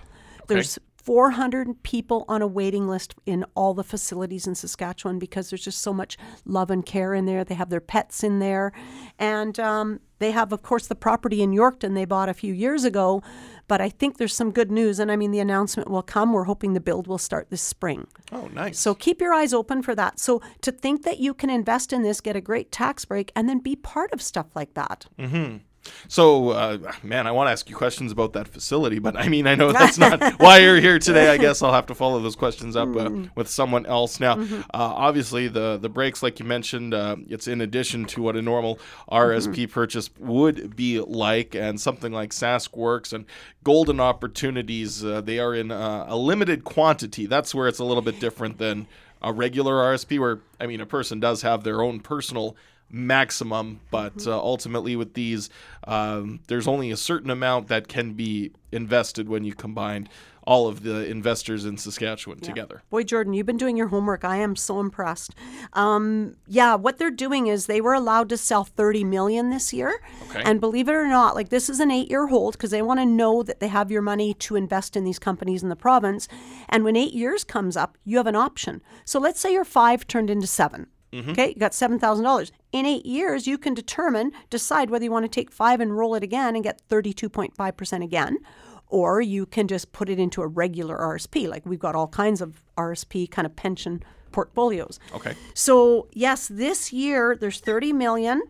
There's 0.48 0.78
400 1.02 1.82
people 1.82 2.24
on 2.28 2.42
a 2.42 2.46
waiting 2.46 2.88
list 2.88 3.14
in 3.26 3.44
all 3.56 3.74
the 3.74 3.82
facilities 3.82 4.46
in 4.46 4.54
Saskatchewan 4.54 5.18
because 5.18 5.50
there's 5.50 5.64
just 5.64 5.80
so 5.80 5.92
much 5.92 6.16
love 6.44 6.70
and 6.70 6.86
care 6.86 7.12
in 7.12 7.26
there. 7.26 7.42
They 7.42 7.56
have 7.56 7.70
their 7.70 7.80
pets 7.80 8.22
in 8.22 8.38
there. 8.38 8.72
And 9.18 9.58
um, 9.58 10.00
they 10.20 10.30
have, 10.30 10.52
of 10.52 10.62
course, 10.62 10.86
the 10.86 10.94
property 10.94 11.42
in 11.42 11.50
Yorkton 11.50 11.94
they 11.94 12.04
bought 12.04 12.28
a 12.28 12.34
few 12.34 12.54
years 12.54 12.84
ago. 12.84 13.20
But 13.66 13.80
I 13.80 13.88
think 13.88 14.18
there's 14.18 14.34
some 14.34 14.52
good 14.52 14.70
news. 14.70 15.00
And 15.00 15.10
I 15.10 15.16
mean, 15.16 15.32
the 15.32 15.40
announcement 15.40 15.90
will 15.90 16.02
come. 16.02 16.32
We're 16.32 16.44
hoping 16.44 16.74
the 16.74 16.80
build 16.80 17.08
will 17.08 17.18
start 17.18 17.50
this 17.50 17.62
spring. 17.62 18.06
Oh, 18.30 18.48
nice. 18.52 18.78
So 18.78 18.94
keep 18.94 19.20
your 19.20 19.32
eyes 19.32 19.52
open 19.52 19.82
for 19.82 19.96
that. 19.96 20.20
So 20.20 20.40
to 20.60 20.70
think 20.70 21.02
that 21.02 21.18
you 21.18 21.34
can 21.34 21.50
invest 21.50 21.92
in 21.92 22.02
this, 22.02 22.20
get 22.20 22.36
a 22.36 22.40
great 22.40 22.70
tax 22.70 23.04
break, 23.04 23.32
and 23.34 23.48
then 23.48 23.58
be 23.58 23.74
part 23.74 24.12
of 24.12 24.22
stuff 24.22 24.46
like 24.54 24.74
that. 24.74 25.06
So, 26.08 26.50
uh, 26.50 26.78
man, 27.02 27.26
I 27.26 27.32
want 27.32 27.48
to 27.48 27.52
ask 27.52 27.68
you 27.68 27.76
questions 27.76 28.12
about 28.12 28.32
that 28.34 28.48
facility, 28.48 28.98
but 28.98 29.16
I 29.16 29.28
mean, 29.28 29.46
I 29.46 29.54
know 29.54 29.72
that's 29.72 29.98
not 29.98 30.40
why 30.40 30.58
you're 30.58 30.80
here 30.80 30.98
today. 30.98 31.28
I 31.28 31.36
guess 31.36 31.62
I'll 31.62 31.72
have 31.72 31.86
to 31.86 31.94
follow 31.94 32.20
those 32.20 32.36
questions 32.36 32.76
up 32.76 32.94
uh, 32.96 33.10
with 33.34 33.48
someone 33.48 33.86
else. 33.86 34.20
Now, 34.20 34.40
uh, 34.40 34.66
obviously, 34.72 35.48
the 35.48 35.78
the 35.78 35.88
breaks, 35.88 36.22
like 36.22 36.38
you 36.38 36.44
mentioned, 36.44 36.94
uh, 36.94 37.16
it's 37.28 37.48
in 37.48 37.60
addition 37.60 38.04
to 38.06 38.22
what 38.22 38.36
a 38.36 38.42
normal 38.42 38.78
RSP 39.10 39.70
purchase 39.70 40.10
would 40.18 40.76
be 40.76 41.00
like, 41.00 41.54
and 41.54 41.80
something 41.80 42.12
like 42.12 42.30
Sask 42.30 42.76
Works 42.76 43.12
and 43.12 43.24
Golden 43.64 44.00
Opportunities, 44.00 45.04
uh, 45.04 45.20
they 45.20 45.38
are 45.38 45.54
in 45.54 45.70
uh, 45.70 46.06
a 46.08 46.16
limited 46.16 46.64
quantity. 46.64 47.26
That's 47.26 47.54
where 47.54 47.68
it's 47.68 47.78
a 47.78 47.84
little 47.84 48.02
bit 48.02 48.20
different 48.20 48.58
than 48.58 48.86
a 49.20 49.32
regular 49.32 49.74
RSP, 49.74 50.18
where 50.18 50.40
I 50.60 50.66
mean, 50.66 50.80
a 50.80 50.86
person 50.86 51.20
does 51.20 51.42
have 51.42 51.64
their 51.64 51.82
own 51.82 52.00
personal 52.00 52.56
maximum, 52.92 53.80
but 53.90 54.26
uh, 54.26 54.38
ultimately 54.38 54.94
with 54.94 55.14
these, 55.14 55.50
um, 55.88 56.40
there's 56.46 56.68
only 56.68 56.90
a 56.90 56.96
certain 56.96 57.30
amount 57.30 57.68
that 57.68 57.88
can 57.88 58.12
be 58.12 58.52
invested 58.70 59.28
when 59.28 59.44
you 59.44 59.54
combine 59.54 60.08
all 60.44 60.66
of 60.66 60.82
the 60.82 61.08
investors 61.08 61.64
in 61.64 61.76
Saskatchewan 61.76 62.40
together. 62.40 62.82
Boy, 62.90 63.04
Jordan, 63.04 63.32
you've 63.32 63.46
been 63.46 63.56
doing 63.56 63.76
your 63.76 63.88
homework. 63.88 64.24
I 64.24 64.38
am 64.38 64.56
so 64.56 64.80
impressed. 64.80 65.34
Um, 65.72 66.36
yeah, 66.48 66.74
what 66.74 66.98
they're 66.98 67.10
doing 67.10 67.46
is 67.46 67.66
they 67.66 67.80
were 67.80 67.94
allowed 67.94 68.28
to 68.30 68.36
sell 68.36 68.64
30 68.64 69.04
million 69.04 69.50
this 69.50 69.72
year. 69.72 70.02
Okay. 70.30 70.42
And 70.44 70.60
believe 70.60 70.88
it 70.88 70.94
or 70.94 71.06
not, 71.06 71.34
like 71.34 71.50
this 71.50 71.70
is 71.70 71.78
an 71.78 71.90
eight 71.90 72.10
year 72.10 72.26
hold 72.26 72.54
because 72.54 72.70
they 72.70 72.82
want 72.82 72.98
to 72.98 73.06
know 73.06 73.42
that 73.44 73.60
they 73.60 73.68
have 73.68 73.90
your 73.90 74.02
money 74.02 74.34
to 74.34 74.56
invest 74.56 74.96
in 74.96 75.04
these 75.04 75.20
companies 75.20 75.62
in 75.62 75.68
the 75.68 75.76
province. 75.76 76.26
And 76.68 76.82
when 76.82 76.96
eight 76.96 77.14
years 77.14 77.44
comes 77.44 77.76
up, 77.76 77.96
you 78.04 78.16
have 78.16 78.26
an 78.26 78.36
option. 78.36 78.82
So 79.04 79.20
let's 79.20 79.38
say 79.38 79.52
your 79.52 79.64
five 79.64 80.08
turned 80.08 80.28
into 80.28 80.48
7 81.12 81.30
Okay, 81.30 81.48
you 81.48 81.54
got 81.56 81.74
seven 81.74 81.98
thousand 81.98 82.24
dollars. 82.24 82.52
In 82.72 82.86
eight 82.86 83.04
years, 83.04 83.46
you 83.46 83.58
can 83.58 83.74
determine, 83.74 84.32
decide 84.50 84.90
whether 84.90 85.04
you 85.04 85.10
want 85.10 85.24
to 85.24 85.28
take 85.28 85.50
five 85.50 85.80
and 85.80 85.96
roll 85.96 86.14
it 86.14 86.22
again 86.22 86.54
and 86.54 86.64
get 86.64 86.80
thirty-two 86.88 87.28
point 87.28 87.54
five 87.54 87.76
percent 87.76 88.02
again, 88.02 88.38
or 88.88 89.20
you 89.20 89.46
can 89.46 89.68
just 89.68 89.92
put 89.92 90.08
it 90.08 90.18
into 90.18 90.42
a 90.42 90.46
regular 90.46 90.96
RSP. 90.98 91.48
Like 91.48 91.66
we've 91.66 91.78
got 91.78 91.94
all 91.94 92.08
kinds 92.08 92.40
of 92.40 92.62
RSP 92.76 93.30
kind 93.30 93.46
of 93.46 93.56
pension 93.56 94.02
portfolios. 94.32 94.98
Okay. 95.14 95.34
So 95.54 96.08
yes, 96.12 96.48
this 96.48 96.92
year 96.92 97.36
there's 97.38 97.60
30 97.60 97.92
million 97.92 98.42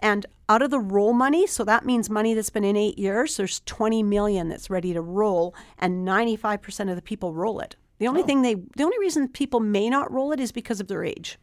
and 0.00 0.26
out 0.48 0.62
of 0.62 0.70
the 0.70 0.78
roll 0.78 1.12
money, 1.12 1.46
so 1.46 1.64
that 1.64 1.84
means 1.84 2.08
money 2.08 2.34
that's 2.34 2.50
been 2.50 2.64
in 2.64 2.76
8 2.76 2.98
years, 2.98 3.36
there's 3.36 3.60
20 3.66 4.02
million 4.02 4.48
that's 4.48 4.70
ready 4.70 4.92
to 4.92 5.00
roll 5.00 5.54
and 5.78 6.06
95% 6.06 6.88
of 6.88 6.96
the 6.96 7.02
people 7.02 7.34
roll 7.34 7.60
it. 7.60 7.76
The 7.98 8.08
only 8.08 8.22
oh. 8.22 8.26
thing 8.26 8.42
they 8.42 8.54
the 8.54 8.84
only 8.84 8.98
reason 8.98 9.28
people 9.28 9.60
may 9.60 9.90
not 9.90 10.12
roll 10.12 10.32
it 10.32 10.40
is 10.40 10.52
because 10.52 10.80
of 10.80 10.88
their 10.88 11.04
age. 11.04 11.38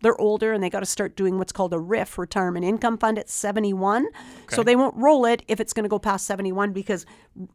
They're 0.00 0.20
older 0.20 0.52
and 0.52 0.62
they 0.62 0.70
got 0.70 0.80
to 0.80 0.86
start 0.86 1.16
doing 1.16 1.38
what's 1.38 1.52
called 1.52 1.72
a 1.72 1.78
RRIF, 1.78 2.18
retirement 2.18 2.64
income 2.64 2.98
fund 2.98 3.18
at 3.18 3.28
71. 3.28 4.06
So 4.56 4.62
they 4.62 4.76
won't 4.76 4.96
roll 4.96 5.24
it 5.24 5.42
if 5.48 5.60
it's 5.60 5.72
going 5.72 5.84
to 5.84 5.88
go 5.88 5.98
past 5.98 6.26
71 6.26 6.72
because 6.72 7.04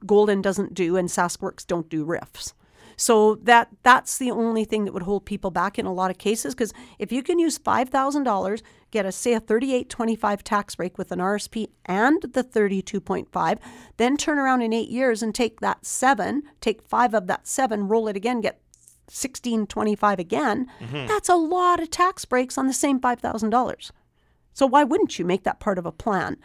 Golden 0.06 0.42
doesn't 0.42 0.74
do 0.74 0.98
and 0.98 1.10
Saskworks 1.10 1.66
don't 1.66 1.90
do 1.90 2.06
RRIFs. 2.06 2.54
So 2.96 3.36
that 3.44 3.70
that's 3.84 4.18
the 4.18 4.32
only 4.32 4.66
thing 4.66 4.86
that 4.86 4.94
would 4.94 5.04
hold 5.04 5.26
people 5.26 5.52
back 5.52 5.80
in 5.80 5.86
a 5.86 5.94
lot 5.94 6.12
of 6.12 6.18
cases 6.18 6.54
because 6.54 6.74
if 7.00 7.12
you 7.12 7.24
can 7.24 7.40
use 7.40 7.58
five 7.58 7.90
thousand 7.90 8.24
dollars, 8.24 8.62
get 8.92 9.06
a 9.06 9.12
say 9.12 9.34
a 9.34 9.40
thirty 9.40 9.74
eight 9.74 9.90
twenty 9.90 10.16
five 10.16 10.44
tax 10.44 10.76
break 10.76 10.98
with 10.98 11.12
an 11.12 11.20
RSP 11.20 11.70
and 11.86 12.22
the 12.34 12.44
thirty 12.44 12.82
two 12.82 13.02
point 13.02 13.32
five, 13.32 13.60
then 13.98 14.18
turn 14.18 14.38
around 14.38 14.62
in 14.62 14.74
eight 14.74 14.90
years 14.90 15.24
and 15.24 15.34
take 15.34 15.60
that 15.60 15.86
seven, 15.86 16.44
take 16.62 16.82
five 16.82 17.14
of 17.14 17.28
that 17.28 17.48
seven, 17.48 17.88
roll 17.88 18.08
it 18.08 18.16
again, 18.16 18.42
get 18.42 18.60
sixteen 19.08 19.68
twenty 19.68 19.96
five 19.96 20.20
again. 20.20 20.68
That's 20.92 21.30
a 21.30 21.36
lot 21.36 21.80
of 21.82 21.90
tax 21.90 22.26
breaks 22.26 22.58
on 22.58 22.68
the 22.68 22.74
same 22.74 23.00
five 23.00 23.20
thousand 23.20 23.50
dollars. 23.50 23.92
So 24.54 24.66
why 24.68 24.84
wouldn't 24.84 25.18
you 25.18 25.26
make 25.26 25.44
that 25.44 25.60
part 25.60 25.78
of 25.78 25.86
a 25.86 25.92
plan? 25.92 26.38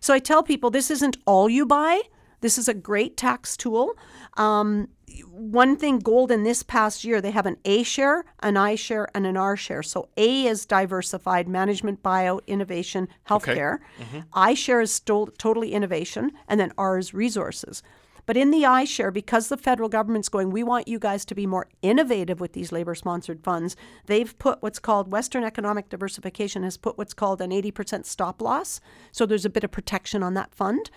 So 0.00 0.14
I 0.14 0.18
tell 0.20 0.42
people 0.42 0.70
this 0.70 0.90
isn't 0.90 1.16
all 1.26 1.48
you 1.48 1.66
buy. 1.66 2.02
This 2.40 2.56
is 2.56 2.68
a 2.68 2.74
great 2.74 3.16
tax 3.16 3.56
tool. 3.56 3.96
Um, 4.36 4.88
one 5.32 5.74
thing 5.76 5.98
Golden 5.98 6.44
this 6.44 6.62
past 6.62 7.02
year, 7.02 7.20
they 7.20 7.32
have 7.32 7.46
an 7.46 7.56
A 7.64 7.82
share, 7.82 8.24
an 8.40 8.56
I 8.56 8.76
share, 8.76 9.08
and 9.12 9.26
an 9.26 9.36
R 9.36 9.56
share. 9.56 9.82
So 9.82 10.08
A 10.16 10.46
is 10.46 10.64
diversified 10.64 11.48
management, 11.48 12.02
buyout, 12.02 12.46
innovation, 12.46 13.08
healthcare. 13.28 13.78
I 14.32 14.54
share 14.54 14.80
is 14.80 15.00
totally 15.00 15.72
innovation, 15.72 16.30
and 16.46 16.60
then 16.60 16.72
R 16.78 16.96
is 16.98 17.12
resources. 17.12 17.82
But 18.28 18.36
in 18.36 18.50
the 18.50 18.66
I 18.66 18.84
share, 18.84 19.10
because 19.10 19.48
the 19.48 19.56
federal 19.56 19.88
government's 19.88 20.28
going, 20.28 20.50
we 20.50 20.62
want 20.62 20.86
you 20.86 20.98
guys 20.98 21.24
to 21.24 21.34
be 21.34 21.46
more 21.46 21.66
innovative 21.80 22.40
with 22.40 22.52
these 22.52 22.70
labor 22.70 22.94
sponsored 22.94 23.42
funds, 23.42 23.74
they've 24.04 24.38
put 24.38 24.60
what's 24.60 24.78
called 24.78 25.10
Western 25.10 25.44
Economic 25.44 25.88
Diversification 25.88 26.62
has 26.62 26.76
put 26.76 26.98
what's 26.98 27.14
called 27.14 27.40
an 27.40 27.52
80% 27.52 28.04
stop 28.04 28.42
loss. 28.42 28.82
So 29.12 29.24
there's 29.24 29.46
a 29.46 29.48
bit 29.48 29.64
of 29.64 29.70
protection 29.70 30.22
on 30.22 30.34
that 30.34 30.54
fund. 30.54 30.90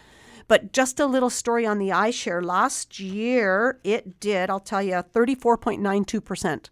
But 0.50 0.74
just 0.74 1.00
a 1.00 1.06
little 1.06 1.30
story 1.30 1.66
on 1.66 1.80
the 1.80 1.88
iShare. 1.88 2.44
Last 2.44 3.00
year, 3.00 3.80
it 3.86 4.20
did, 4.20 4.50
I'll 4.50 4.60
tell 4.60 4.84
you, 4.84 4.96
34.92%. 4.96 6.66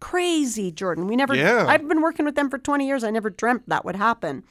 Crazy, 0.00 0.72
Jordan. 0.72 1.08
We 1.08 1.16
never, 1.16 1.34
Yeah. 1.34 1.66
I've 1.68 1.86
been 1.86 2.00
working 2.00 2.24
with 2.24 2.36
them 2.36 2.48
for 2.48 2.56
20 2.56 2.86
years. 2.86 3.04
I 3.04 3.10
never 3.10 3.28
dreamt 3.28 3.68
that 3.68 3.84
would 3.84 3.96
happen. 3.96 4.44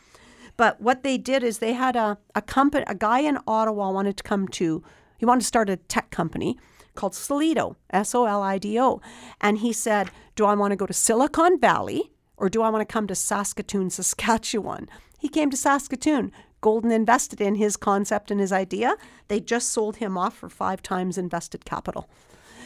But 0.57 0.79
what 0.79 1.01
they 1.01 1.17
did 1.17 1.43
is 1.43 1.57
they 1.57 1.73
had 1.73 1.95
a, 1.95 2.19
a 2.35 2.43
company, 2.43 2.85
a 2.87 2.93
guy 2.93 3.21
in 3.21 3.39
Ottawa 3.47 3.89
wanted 3.89 4.15
to 4.17 4.23
come 4.23 4.47
to, 4.49 4.83
he 5.17 5.25
wanted 5.25 5.41
to 5.41 5.47
start 5.47 5.69
a 5.69 5.77
tech 5.77 6.11
company 6.11 6.57
called 6.95 7.13
Solido, 7.13 7.75
S 7.89 8.15
O 8.15 8.25
L 8.25 8.41
I 8.41 8.57
D 8.57 8.79
O. 8.79 9.01
And 9.41 9.59
he 9.59 9.73
said, 9.73 10.09
Do 10.35 10.45
I 10.45 10.55
want 10.55 10.71
to 10.71 10.77
go 10.77 10.85
to 10.85 10.93
Silicon 10.93 11.59
Valley 11.59 12.11
or 12.37 12.49
do 12.49 12.61
I 12.61 12.69
want 12.69 12.87
to 12.87 12.91
come 12.91 13.07
to 13.07 13.15
Saskatoon, 13.15 13.89
Saskatchewan? 13.89 14.89
He 15.19 15.29
came 15.29 15.49
to 15.49 15.57
Saskatoon. 15.57 16.31
Golden 16.61 16.91
invested 16.91 17.39
in 17.41 17.55
his 17.55 17.77
concept 17.77 18.31
and 18.31 18.39
his 18.39 18.51
idea. 18.51 18.95
They 19.27 19.39
just 19.39 19.69
sold 19.69 19.97
him 19.97 20.17
off 20.17 20.35
for 20.35 20.49
five 20.49 20.81
times 20.81 21.17
invested 21.17 21.63
capital. 21.63 22.09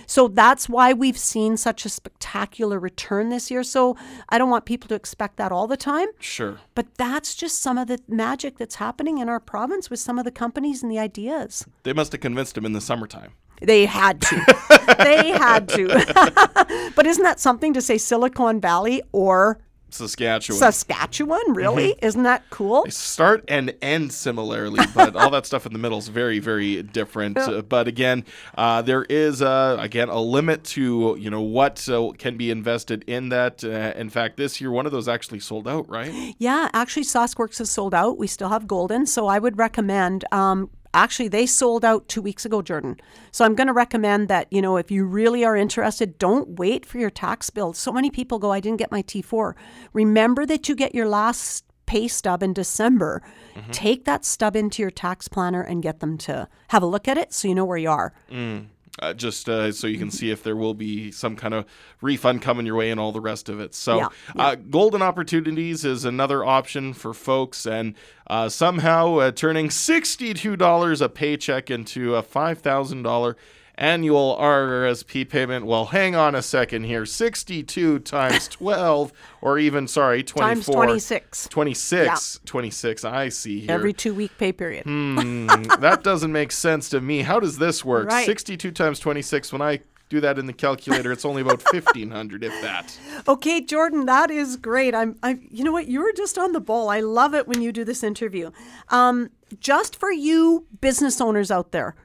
So 0.10 0.28
that's 0.28 0.68
why 0.68 0.92
we've 0.92 1.20
seen 1.20 1.56
such 1.56 1.86
a 1.86 1.90
spectacular 1.90 2.80
return 2.80 3.30
this 3.30 3.52
year. 3.52 3.62
So 3.62 3.96
I 4.28 4.40
don't 4.40 4.50
want 4.50 4.66
people 4.66 4.88
to 4.88 4.96
expect 4.96 5.38
that 5.38 5.52
all 5.52 5.68
the 5.68 5.78
time. 5.78 6.08
Sure. 6.20 6.58
But 6.74 6.96
that's 6.96 7.36
just 7.36 7.62
some 7.62 7.78
of 7.78 7.88
the 7.88 8.00
magic 8.08 8.58
that's 8.58 8.76
happening 8.76 9.20
in 9.20 9.30
our 9.30 9.40
province 9.40 9.92
with 9.92 10.00
some 10.00 10.18
of 10.18 10.26
the 10.26 10.32
companies 10.32 10.82
and 10.82 10.92
the 10.92 10.98
ideas. 10.98 11.68
They 11.84 11.94
must 11.94 12.12
have 12.14 12.22
convinced 12.22 12.58
him 12.58 12.66
in 12.66 12.74
the 12.74 12.82
summertime. 12.82 13.34
They 13.62 13.86
had 13.86 14.20
to. 14.22 14.96
they 14.98 15.30
had 15.30 15.70
to. 15.70 16.92
but 16.96 17.06
isn't 17.06 17.24
that 17.24 17.40
something 17.40 17.74
to 17.76 17.82
say 17.82 18.00
Silicon 18.00 18.60
Valley 18.60 19.04
or 19.12 19.60
Saskatchewan. 19.94 20.60
Saskatchewan, 20.60 21.54
really? 21.54 21.94
Mm-hmm. 21.94 22.06
Isn't 22.06 22.24
that 22.24 22.44
cool? 22.50 22.84
They 22.84 22.92
start 22.92 23.44
and 23.48 23.74
end 23.82 24.14
similarly, 24.14 24.86
but 24.96 25.16
all 25.16 25.30
that 25.32 25.46
stuff 25.46 25.66
in 25.66 25.74
the 25.74 25.80
middle 25.80 25.98
is 25.98 26.08
very, 26.08 26.40
very 26.40 26.84
different. 26.84 27.38
Uh, 27.38 27.62
but 27.62 27.88
again, 27.88 28.26
uh, 28.58 28.82
there 28.82 29.04
is 29.04 29.42
uh, 29.42 29.78
again 29.80 30.10
a 30.10 30.22
limit 30.22 30.64
to 30.64 31.16
you 31.20 31.30
know 31.30 31.42
what 31.42 31.88
uh, 31.90 32.12
can 32.18 32.38
be 32.38 32.52
invested 32.52 33.04
in 33.08 33.30
that. 33.30 33.64
Uh, 33.64 33.94
in 33.96 34.10
fact, 34.10 34.38
this 34.38 34.60
year 34.62 34.72
one 34.72 34.86
of 34.86 34.92
those 34.92 35.08
actually 35.08 35.40
sold 35.40 35.68
out, 35.68 35.90
right? 35.90 36.36
Yeah, 36.38 36.70
actually, 36.74 37.04
SaskWorks 37.04 37.58
has 37.60 37.70
sold 37.70 37.94
out. 37.94 38.18
We 38.18 38.28
still 38.28 38.50
have 38.50 38.68
Golden, 38.68 39.06
so 39.06 39.28
I 39.28 39.40
would 39.40 39.58
recommend. 39.58 40.26
Um, 40.32 40.70
actually, 40.94 41.28
they 41.28 41.46
sold 41.46 41.86
out 41.86 42.08
two 42.08 42.22
weeks 42.22 42.46
ago, 42.46 42.62
Jordan. 42.62 43.00
So 43.32 43.46
I'm 43.46 43.56
going 43.56 43.68
to 43.68 43.74
recommend 43.74 44.28
that 44.28 44.48
you 44.52 44.62
know 44.62 44.78
if 44.78 44.92
you 44.92 45.06
really 45.06 45.44
are 45.46 45.56
interested, 45.56 46.18
don't 46.18 46.60
wait 46.60 46.86
for 46.86 46.98
your 46.98 47.10
tax 47.10 47.50
bill. 47.50 47.74
So 47.74 47.92
many 47.92 48.10
people 48.10 48.40
go, 48.40 48.52
"I 48.52 48.60
didn't 48.60 48.80
get 48.80 48.92
my 48.92 49.02
T4." 49.02 49.56
Remember 49.94 50.46
that 50.46 50.70
you 50.70 50.76
get 50.76 50.96
your 50.96 51.08
last 51.08 51.66
pay 51.86 52.08
stub 52.08 52.44
in 52.44 52.54
December. 52.54 53.24
Mm-hmm. 53.56 53.72
Take 53.72 54.06
that 54.06 54.24
stub 54.24 54.56
into 54.56 54.84
your 54.84 54.92
tax 54.92 55.28
planner 55.28 55.62
and 55.62 55.82
get 55.82 56.02
them 56.02 56.18
to 56.20 56.48
have 56.68 56.84
a 56.84 56.86
look 56.86 57.08
at 57.08 57.18
it 57.18 57.34
so 57.34 57.48
you 57.48 57.56
know 57.56 57.66
where 57.66 57.78
you 57.78 57.90
are. 57.90 58.14
Mm 58.32 58.68
uh, 59.02 59.14
just 59.14 59.50
uh, 59.50 59.72
so 59.72 59.88
you 59.88 59.98
can 59.98 60.12
see 60.12 60.32
if 60.32 60.44
there 60.44 60.56
will 60.56 60.74
be 60.74 61.12
some 61.12 61.36
kind 61.36 61.54
of 61.54 61.66
refund 62.02 62.42
coming 62.42 62.66
your 62.66 62.76
way 62.76 62.92
and 62.92 63.00
all 63.00 63.12
the 63.12 63.22
rest 63.22 63.50
of 63.50 63.60
it. 63.60 63.74
So, 63.74 63.98
yeah, 63.98 64.08
yeah. 64.36 64.44
Uh, 64.44 64.56
golden 64.56 65.02
opportunities 65.02 65.86
is 65.86 66.06
another 66.06 66.44
option 66.46 66.94
for 66.94 67.14
folks, 67.14 67.66
and 67.66 67.96
uh, 68.28 68.50
somehow 68.50 69.16
uh, 69.18 69.32
turning 69.32 69.70
sixty-two 69.70 70.56
dollars 70.56 71.02
a 71.02 71.10
paycheck 71.10 71.72
into 71.72 72.16
a 72.16 72.22
five 72.22 72.60
thousand 72.60 73.04
dollar 73.04 73.36
annual 73.80 74.38
RRSP 74.40 75.28
payment. 75.28 75.66
Well, 75.66 75.86
hang 75.86 76.16
on 76.16 76.36
a 76.36 76.42
second 76.42 76.84
here. 76.84 77.06
62 77.06 78.00
times 78.00 78.48
12, 78.50 79.12
or 79.42 79.58
even, 79.58 79.88
sorry, 79.88 80.22
24. 80.22 80.46
Times 80.54 80.66
26. 80.66 81.48
26. 81.48 82.40
Yeah. 82.44 82.48
26. 82.50 83.06
I 83.06 83.30
see 83.30 83.62
here. 83.62 83.72
Every 83.72 83.94
two 83.94 84.14
week 84.14 84.38
pay 84.38 84.52
period. 84.52 84.84
Hmm, 84.84 85.48
that 85.80 86.04
doesn't 86.04 86.32
make 86.32 86.52
sense 86.52 86.90
to 86.90 87.02
me. 87.02 87.22
How 87.22 87.40
does 87.40 87.58
this 87.58 87.84
work? 87.84 88.10
Right. 88.10 88.26
62 88.26 88.72
times 88.72 89.00
26. 89.00 89.54
When 89.54 89.62
I 89.62 89.80
do 90.10 90.20
that 90.20 90.38
in 90.38 90.46
the 90.48 90.54
calculator, 90.54 91.12
it's 91.12 91.24
only 91.24 91.42
about 91.42 91.62
1500 91.72 92.44
if 92.44 92.62
that. 92.62 92.98
Okay, 93.28 93.62
Jordan, 93.62 94.06
that 94.08 94.30
is 94.32 94.58
great. 94.58 94.94
I'm 94.94 95.16
I 95.24 95.40
you 95.50 95.64
know 95.64 95.72
what? 95.72 95.88
You 95.88 96.02
were 96.02 96.12
just 96.14 96.38
on 96.38 96.52
the 96.52 96.60
ball. 96.60 96.90
I 96.90 97.00
love 97.00 97.34
it 97.34 97.48
when 97.48 97.62
you 97.62 97.72
do 97.72 97.84
this 97.86 98.04
interview. 98.04 98.52
Um, 98.90 99.30
just 99.60 99.96
for 99.96 100.12
you 100.12 100.66
business 100.82 101.22
owners 101.22 101.52
out 101.52 101.72
there, 101.72 101.96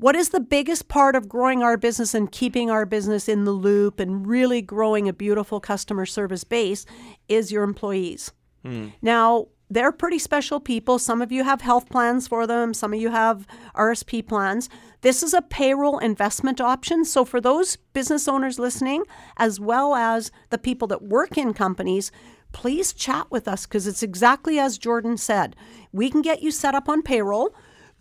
what 0.00 0.16
is 0.16 0.30
the 0.30 0.40
biggest 0.40 0.88
part 0.88 1.14
of 1.14 1.28
growing 1.28 1.62
our 1.62 1.76
business 1.76 2.14
and 2.14 2.32
keeping 2.32 2.70
our 2.70 2.86
business 2.86 3.28
in 3.28 3.44
the 3.44 3.52
loop 3.52 4.00
and 4.00 4.26
really 4.26 4.62
growing 4.62 5.06
a 5.08 5.12
beautiful 5.12 5.60
customer 5.60 6.06
service 6.06 6.42
base 6.42 6.86
is 7.28 7.52
your 7.52 7.62
employees. 7.62 8.32
Mm. 8.64 8.92
Now, 9.02 9.48
they're 9.68 9.92
pretty 9.92 10.18
special 10.18 10.58
people. 10.58 10.98
Some 10.98 11.20
of 11.20 11.30
you 11.30 11.44
have 11.44 11.60
health 11.60 11.90
plans 11.90 12.26
for 12.26 12.46
them, 12.46 12.72
some 12.72 12.94
of 12.94 13.00
you 13.00 13.10
have 13.10 13.46
RSP 13.74 14.26
plans. 14.26 14.70
This 15.02 15.22
is 15.22 15.34
a 15.34 15.42
payroll 15.42 15.98
investment 15.98 16.62
option. 16.62 17.04
So, 17.04 17.26
for 17.26 17.40
those 17.40 17.76
business 17.92 18.26
owners 18.26 18.58
listening, 18.58 19.04
as 19.36 19.60
well 19.60 19.94
as 19.94 20.32
the 20.48 20.58
people 20.58 20.88
that 20.88 21.02
work 21.02 21.36
in 21.36 21.52
companies, 21.52 22.10
please 22.52 22.94
chat 22.94 23.30
with 23.30 23.46
us 23.46 23.66
because 23.66 23.86
it's 23.86 24.02
exactly 24.02 24.58
as 24.58 24.78
Jordan 24.78 25.18
said. 25.18 25.54
We 25.92 26.10
can 26.10 26.22
get 26.22 26.42
you 26.42 26.50
set 26.50 26.74
up 26.74 26.88
on 26.88 27.02
payroll. 27.02 27.54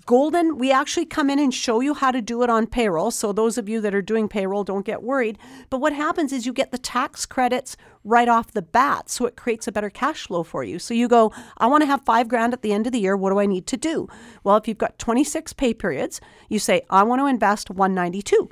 Golden, 0.05 0.57
we 0.57 0.71
actually 0.71 1.05
come 1.05 1.29
in 1.29 1.39
and 1.39 1.53
show 1.53 1.81
you 1.81 1.93
how 1.93 2.11
to 2.11 2.21
do 2.21 2.41
it 2.41 2.49
on 2.49 2.65
payroll. 2.67 3.11
So, 3.11 3.31
those 3.31 3.57
of 3.57 3.69
you 3.69 3.79
that 3.81 3.93
are 3.93 4.01
doing 4.01 4.27
payroll, 4.27 4.63
don't 4.63 4.85
get 4.85 5.03
worried. 5.03 5.37
But 5.69 5.81
what 5.81 5.93
happens 5.93 6.33
is 6.33 6.45
you 6.45 6.53
get 6.53 6.71
the 6.71 6.77
tax 6.77 7.25
credits 7.25 7.77
right 8.03 8.27
off 8.27 8.51
the 8.51 8.61
bat. 8.61 9.09
So, 9.09 9.25
it 9.25 9.35
creates 9.35 9.67
a 9.67 9.71
better 9.71 9.89
cash 9.89 10.27
flow 10.27 10.43
for 10.43 10.63
you. 10.63 10.79
So, 10.79 10.93
you 10.93 11.07
go, 11.07 11.31
I 11.57 11.67
want 11.67 11.81
to 11.81 11.87
have 11.87 12.01
five 12.05 12.27
grand 12.27 12.53
at 12.53 12.61
the 12.61 12.73
end 12.73 12.87
of 12.87 12.91
the 12.91 12.99
year. 12.99 13.15
What 13.15 13.29
do 13.29 13.39
I 13.39 13.45
need 13.45 13.67
to 13.67 13.77
do? 13.77 14.07
Well, 14.43 14.57
if 14.57 14.67
you've 14.67 14.77
got 14.77 14.97
26 14.97 15.53
pay 15.53 15.73
periods, 15.73 16.21
you 16.47 16.59
say, 16.59 16.81
I 16.89 17.03
want 17.03 17.21
to 17.21 17.27
invest 17.27 17.69
192. 17.69 18.49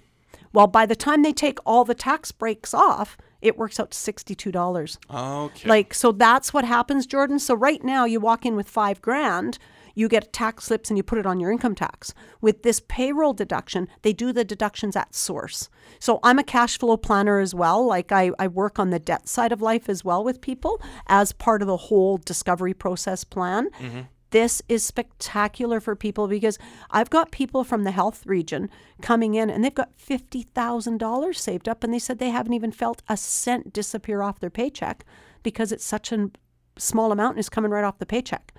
Well, 0.54 0.68
by 0.68 0.86
the 0.86 0.96
time 0.96 1.24
they 1.24 1.34
take 1.34 1.60
all 1.66 1.86
the 1.86 1.96
tax 1.96 2.32
breaks 2.32 2.74
off, 2.74 3.18
it 3.42 3.58
works 3.58 3.80
out 3.80 3.92
to 3.92 3.98
$62. 3.98 4.98
Okay. 5.10 5.70
Like, 5.70 5.94
so 5.94 6.12
that's 6.12 6.54
what 6.54 6.66
happens, 6.66 7.06
Jordan. 7.08 7.39
So, 7.39 7.56
right 7.56 7.84
now, 7.84 8.06
you 8.06 8.20
walk 8.20 8.46
in 8.46 8.56
with 8.56 8.70
five 8.70 9.01
grand 9.01 9.58
you 9.98 10.08
get 10.08 10.32
tax 10.32 10.66
slips 10.66 10.92
and 10.92 10.98
you 10.98 11.01
put 11.01 11.18
it 11.18 11.25
on 11.25 11.39
your 11.39 11.51
income 11.51 11.74
tax. 11.74 12.13
With 12.39 12.62
this 12.62 12.82
payroll 12.88 13.34
deduction, 13.34 13.88
they 14.04 14.13
do 14.13 14.32
the 14.32 14.46
deductions 14.46 14.96
at 14.96 15.16
source. 15.16 15.70
So 15.98 16.20
I'm 16.22 16.38
a 16.38 16.44
cash 16.44 16.77
flow 16.77 16.98
planner 16.98 17.39
as 17.39 17.56
well. 17.56 17.84
Like 17.84 18.12
I, 18.12 18.30
I 18.38 18.48
work 18.48 18.77
on 18.77 18.92
the 18.92 19.00
debt 19.00 19.27
side 19.27 19.51
of 19.51 19.60
life 19.60 19.89
as 19.89 20.06
well 20.06 20.24
with 20.24 20.39
people 20.39 20.80
as 21.08 21.32
part 21.32 21.63
of 21.63 21.68
the 21.68 21.77
whole 21.77 22.18
discovery 22.18 22.75
process 22.75 23.24
plan. 23.24 23.72
Mm-hmm 23.72 24.01
this 24.32 24.62
is 24.68 24.84
spectacular 24.84 25.80
for 25.80 25.96
people 25.96 26.27
because 26.27 26.60
I've 26.92 27.10
got 27.10 27.32
people 27.32 27.63
from 27.63 27.84
the 27.84 27.92
health 27.92 28.25
region 28.25 28.70
coming 29.01 29.36
in 29.36 29.50
and 29.50 29.63
they've 29.63 29.74
got 29.74 29.98
$50,000 29.98 31.36
saved 31.36 31.70
up 31.70 31.82
and 31.82 31.94
they 31.94 32.00
said 32.00 32.20
they 32.20 32.30
haven't 32.30 32.54
even 32.54 32.74
felt 32.74 33.01
a 33.08 33.16
cent 33.16 33.72
disappear 33.72 34.22
off 34.22 34.42
their 34.42 34.50
paycheck 34.50 35.06
because 35.44 35.72
it's 35.72 35.86
such 35.86 36.12
a 36.12 36.30
small 36.77 37.13
amount 37.13 37.36
and 37.36 37.39
it's 37.39 37.48
coming 37.48 37.72
right 37.72 37.86
off 37.86 38.00
the 38.00 38.06
paycheck. 38.06 38.54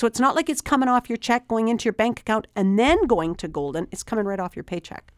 So 0.00 0.06
it's 0.06 0.18
not 0.18 0.34
like 0.34 0.48
it's 0.48 0.62
coming 0.62 0.88
off 0.88 1.10
your 1.10 1.18
check, 1.18 1.46
going 1.46 1.68
into 1.68 1.84
your 1.84 1.92
bank 1.92 2.20
account, 2.20 2.46
and 2.56 2.78
then 2.78 3.06
going 3.06 3.34
to 3.34 3.46
Golden. 3.46 3.86
It's 3.92 4.02
coming 4.02 4.24
right 4.24 4.40
off 4.40 4.56
your 4.56 4.62
paycheck. 4.62 5.12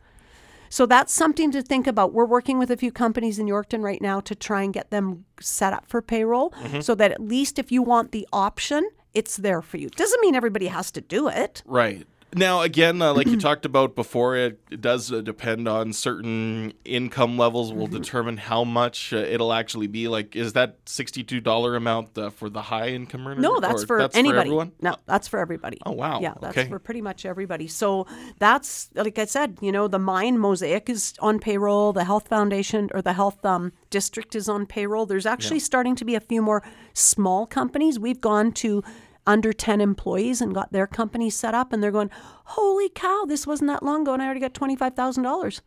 So 0.70 0.86
that's 0.86 1.12
something 1.12 1.52
to 1.52 1.62
think 1.62 1.86
about. 1.86 2.12
We're 2.12 2.24
working 2.24 2.58
with 2.58 2.68
a 2.68 2.76
few 2.76 2.90
companies 2.90 3.38
in 3.38 3.46
Yorkton 3.46 3.80
right 3.80 4.02
now 4.02 4.18
to 4.18 4.34
try 4.34 4.62
and 4.62 4.74
get 4.74 4.90
them 4.90 5.24
set 5.40 5.72
up 5.72 5.86
for 5.86 6.02
payroll 6.02 6.50
mm-hmm. 6.50 6.80
so 6.80 6.96
that 6.96 7.12
at 7.12 7.20
least 7.20 7.60
if 7.60 7.70
you 7.70 7.80
want 7.80 8.10
the 8.10 8.26
option, 8.32 8.90
it's 9.14 9.36
there 9.36 9.62
for 9.62 9.76
you. 9.76 9.88
Doesn't 9.88 10.20
mean 10.20 10.34
everybody 10.34 10.66
has 10.66 10.90
to 10.90 11.00
do 11.00 11.28
it. 11.28 11.62
Right. 11.64 12.04
Now, 12.34 12.62
again, 12.62 13.02
uh, 13.02 13.12
like 13.12 13.26
you 13.26 13.36
talked 13.40 13.66
about 13.66 13.94
before, 13.94 14.36
it, 14.36 14.58
it 14.70 14.80
does 14.80 15.12
uh, 15.12 15.20
depend 15.20 15.68
on 15.68 15.92
certain 15.92 16.72
income 16.84 17.36
levels. 17.36 17.72
Will 17.72 17.86
mm-hmm. 17.86 17.96
determine 17.96 18.36
how 18.38 18.64
much 18.64 19.12
uh, 19.12 19.16
it'll 19.16 19.52
actually 19.52 19.86
be. 19.86 20.08
Like, 20.08 20.34
is 20.34 20.54
that 20.54 20.78
sixty-two 20.86 21.40
dollar 21.40 21.76
amount 21.76 22.16
uh, 22.16 22.30
for 22.30 22.48
the 22.48 22.62
high 22.62 22.88
income 22.88 23.26
earner? 23.26 23.40
No, 23.40 23.60
that's 23.60 23.84
for 23.84 23.98
that's 23.98 24.16
anybody. 24.16 24.50
For? 24.50 24.70
No, 24.80 24.96
that's 25.06 25.28
for 25.28 25.40
everybody. 25.40 25.78
Oh 25.84 25.92
wow! 25.92 26.20
Yeah, 26.20 26.34
that's 26.40 26.56
okay. 26.56 26.68
for 26.68 26.78
pretty 26.78 27.02
much 27.02 27.26
everybody. 27.26 27.68
So 27.68 28.06
that's 28.38 28.88
like 28.94 29.18
I 29.18 29.26
said. 29.26 29.58
You 29.60 29.72
know, 29.72 29.86
the 29.86 29.98
Mine 29.98 30.38
Mosaic 30.38 30.88
is 30.88 31.14
on 31.20 31.38
payroll. 31.38 31.92
The 31.92 32.04
Health 32.04 32.28
Foundation 32.28 32.88
or 32.94 33.02
the 33.02 33.12
Health 33.12 33.44
um, 33.44 33.72
District 33.90 34.34
is 34.34 34.48
on 34.48 34.64
payroll. 34.64 35.04
There's 35.04 35.26
actually 35.26 35.58
yeah. 35.58 35.64
starting 35.64 35.96
to 35.96 36.04
be 36.04 36.14
a 36.14 36.20
few 36.20 36.40
more 36.40 36.62
small 36.94 37.46
companies. 37.46 37.98
We've 37.98 38.20
gone 38.20 38.52
to 38.52 38.82
under 39.26 39.52
10 39.52 39.80
employees 39.80 40.40
and 40.40 40.54
got 40.54 40.72
their 40.72 40.86
company 40.86 41.30
set 41.30 41.54
up 41.54 41.72
and 41.72 41.82
they're 41.82 41.90
going, 41.90 42.10
holy 42.44 42.88
cow, 42.88 43.24
this 43.26 43.46
wasn't 43.46 43.68
that 43.68 43.82
long 43.82 44.02
ago 44.02 44.12
and 44.14 44.22
I 44.22 44.26
already 44.26 44.40
got 44.40 44.54
$25,000. 44.54 45.60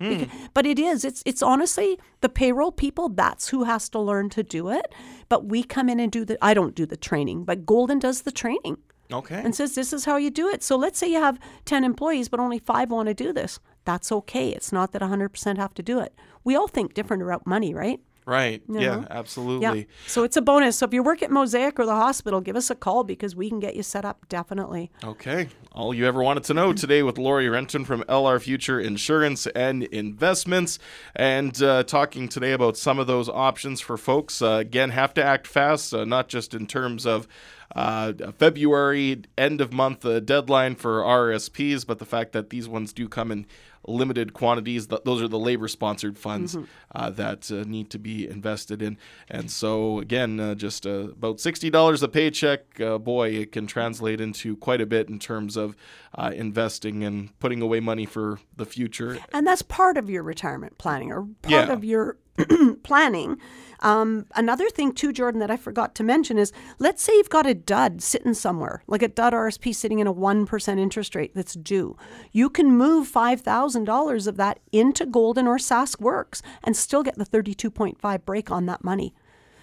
Mm. 0.00 0.30
But 0.52 0.66
it 0.66 0.78
is. 0.78 1.04
It's 1.04 1.22
it's 1.24 1.42
honestly 1.42 1.98
the 2.22 2.28
payroll 2.28 2.72
people. 2.72 3.08
That's 3.08 3.50
who 3.50 3.64
has 3.64 3.88
to 3.90 4.00
learn 4.00 4.30
to 4.30 4.42
do 4.42 4.68
it. 4.68 4.92
But 5.28 5.46
we 5.46 5.62
come 5.62 5.88
in 5.88 6.00
and 6.00 6.10
do 6.10 6.24
the. 6.24 6.36
I 6.44 6.54
don't 6.54 6.74
do 6.74 6.86
the 6.86 6.96
training, 6.96 7.44
but 7.44 7.64
Golden 7.64 8.00
does 8.00 8.22
the 8.22 8.32
training. 8.32 8.78
Okay. 9.12 9.40
And 9.40 9.54
says 9.54 9.74
this 9.74 9.92
is 9.92 10.04
how 10.04 10.16
you 10.16 10.30
do 10.30 10.48
it. 10.48 10.62
So 10.62 10.76
let's 10.76 10.98
say 10.98 11.08
you 11.08 11.20
have 11.20 11.38
ten 11.64 11.84
employees, 11.84 12.28
but 12.28 12.40
only 12.40 12.58
five 12.58 12.90
want 12.90 13.08
to 13.08 13.14
do 13.14 13.32
this. 13.32 13.60
That's 13.84 14.10
okay. 14.12 14.50
It's 14.50 14.72
not 14.72 14.92
that 14.92 15.02
100% 15.02 15.56
have 15.56 15.74
to 15.74 15.82
do 15.82 15.98
it. 15.98 16.14
We 16.44 16.54
all 16.54 16.68
think 16.68 16.94
different 16.94 17.22
about 17.22 17.46
money, 17.46 17.74
right? 17.74 18.00
Right. 18.24 18.62
You 18.68 18.80
yeah, 18.80 19.04
absolutely. 19.10 19.80
Yeah. 19.80 19.84
So 20.06 20.22
it's 20.22 20.36
a 20.36 20.42
bonus. 20.42 20.76
So 20.76 20.86
if 20.86 20.94
you 20.94 21.02
work 21.02 21.22
at 21.22 21.30
Mosaic 21.30 21.80
or 21.80 21.86
the 21.86 21.94
hospital, 21.94 22.40
give 22.40 22.54
us 22.54 22.70
a 22.70 22.74
call 22.74 23.02
because 23.02 23.34
we 23.34 23.48
can 23.48 23.58
get 23.58 23.74
you 23.74 23.82
set 23.82 24.04
up 24.04 24.28
definitely. 24.28 24.90
Okay. 25.02 25.48
All 25.72 25.92
you 25.92 26.06
ever 26.06 26.22
wanted 26.22 26.44
to 26.44 26.54
know 26.54 26.72
today 26.72 27.02
with 27.02 27.18
Lori 27.18 27.48
Renton 27.48 27.84
from 27.84 28.04
LR 28.04 28.40
Future 28.40 28.78
Insurance 28.78 29.46
and 29.48 29.84
Investments 29.84 30.78
and 31.16 31.60
uh, 31.62 31.82
talking 31.82 32.28
today 32.28 32.52
about 32.52 32.76
some 32.76 32.98
of 32.98 33.06
those 33.06 33.28
options 33.28 33.80
for 33.80 33.96
folks. 33.96 34.40
Uh, 34.40 34.52
again, 34.52 34.90
have 34.90 35.14
to 35.14 35.24
act 35.24 35.46
fast, 35.46 35.92
uh, 35.92 36.04
not 36.04 36.28
just 36.28 36.54
in 36.54 36.66
terms 36.66 37.06
of 37.06 37.26
uh, 37.74 38.12
February 38.38 39.22
end 39.38 39.60
of 39.60 39.72
month 39.72 40.04
uh, 40.04 40.20
deadline 40.20 40.74
for 40.74 41.00
RSPs, 41.00 41.86
but 41.86 41.98
the 41.98 42.04
fact 42.04 42.32
that 42.32 42.50
these 42.50 42.68
ones 42.68 42.92
do 42.92 43.08
come 43.08 43.32
in 43.32 43.46
limited 43.86 44.32
quantities. 44.32 44.86
Those 44.86 45.22
are 45.22 45.28
the 45.28 45.38
labor 45.38 45.68
sponsored 45.68 46.18
funds 46.18 46.54
mm-hmm. 46.54 46.64
uh, 46.94 47.10
that 47.10 47.50
uh, 47.50 47.64
need 47.66 47.90
to 47.90 47.98
be 47.98 48.28
invested 48.28 48.82
in. 48.82 48.98
And 49.28 49.50
so, 49.50 49.98
again, 49.98 50.38
uh, 50.38 50.54
just 50.54 50.86
uh, 50.86 51.10
about 51.10 51.38
$60 51.38 52.02
a 52.02 52.08
paycheck, 52.08 52.80
uh, 52.80 52.98
boy, 52.98 53.30
it 53.30 53.52
can 53.52 53.66
translate 53.66 54.20
into 54.20 54.56
quite 54.56 54.80
a 54.80 54.86
bit 54.86 55.08
in 55.08 55.18
terms 55.18 55.56
of 55.56 55.76
uh, 56.14 56.32
investing 56.34 57.04
and 57.04 57.38
putting 57.40 57.62
away 57.62 57.80
money 57.80 58.06
for 58.06 58.38
the 58.56 58.66
future. 58.66 59.18
And 59.32 59.46
that's 59.46 59.62
part 59.62 59.96
of 59.96 60.08
your 60.08 60.22
retirement 60.22 60.78
planning 60.78 61.10
or 61.10 61.22
part 61.42 61.68
yeah. 61.68 61.72
of 61.72 61.84
your 61.84 62.18
planning. 62.82 63.38
Um, 63.80 64.26
another 64.36 64.70
thing, 64.70 64.92
too, 64.92 65.12
Jordan, 65.12 65.40
that 65.40 65.50
I 65.50 65.56
forgot 65.56 65.94
to 65.96 66.04
mention 66.04 66.38
is 66.38 66.52
let's 66.78 67.02
say 67.02 67.14
you've 67.16 67.28
got 67.28 67.46
a 67.46 67.54
dud 67.54 68.00
sitting 68.00 68.32
somewhere, 68.34 68.84
like 68.86 69.02
a 69.02 69.08
dud 69.08 69.32
RSP 69.32 69.74
sitting 69.74 69.98
in 69.98 70.06
a 70.06 70.14
1% 70.14 70.78
interest 70.78 71.14
rate 71.14 71.34
that's 71.34 71.54
due. 71.54 71.96
You 72.30 72.48
can 72.48 72.76
move 72.76 73.10
$5,000 73.10 74.26
of 74.26 74.36
that 74.36 74.60
into 74.70 75.04
Golden 75.04 75.46
or 75.46 75.58
Sask 75.58 76.00
Works 76.00 76.42
and 76.62 76.76
still 76.76 77.02
get 77.02 77.16
the 77.16 77.26
32.5 77.26 78.24
break 78.24 78.50
on 78.50 78.66
that 78.66 78.84
money. 78.84 79.14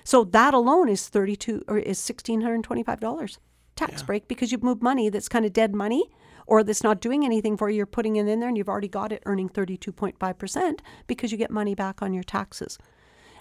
So 0.04 0.24
that 0.26 0.54
alone 0.54 0.90
is 0.90 1.08
32 1.08 1.64
or 1.68 1.78
is 1.78 2.00
$1,625 2.00 3.38
tax 3.76 4.04
break 4.04 4.28
because 4.28 4.52
you've 4.52 4.64
moved 4.64 4.84
money 4.84 5.08
that's 5.10 5.30
kind 5.30 5.46
of 5.46 5.54
dead 5.54 5.74
money 5.74 6.04
or 6.50 6.64
that's 6.64 6.84
not 6.84 7.00
doing 7.00 7.24
anything 7.24 7.56
for 7.56 7.70
you. 7.70 7.78
You're 7.78 7.86
putting 7.86 8.16
it 8.16 8.28
in 8.28 8.40
there 8.40 8.50
and 8.50 8.58
you've 8.58 8.68
already 8.68 8.88
got 8.88 9.12
it 9.12 9.22
earning 9.28 9.50
32.5% 9.50 10.80
because 11.06 11.32
you 11.32 11.38
get 11.38 11.52
money 11.52 11.76
back 11.76 12.02
on 12.02 12.12
your 12.12 12.24
taxes. 12.24 12.80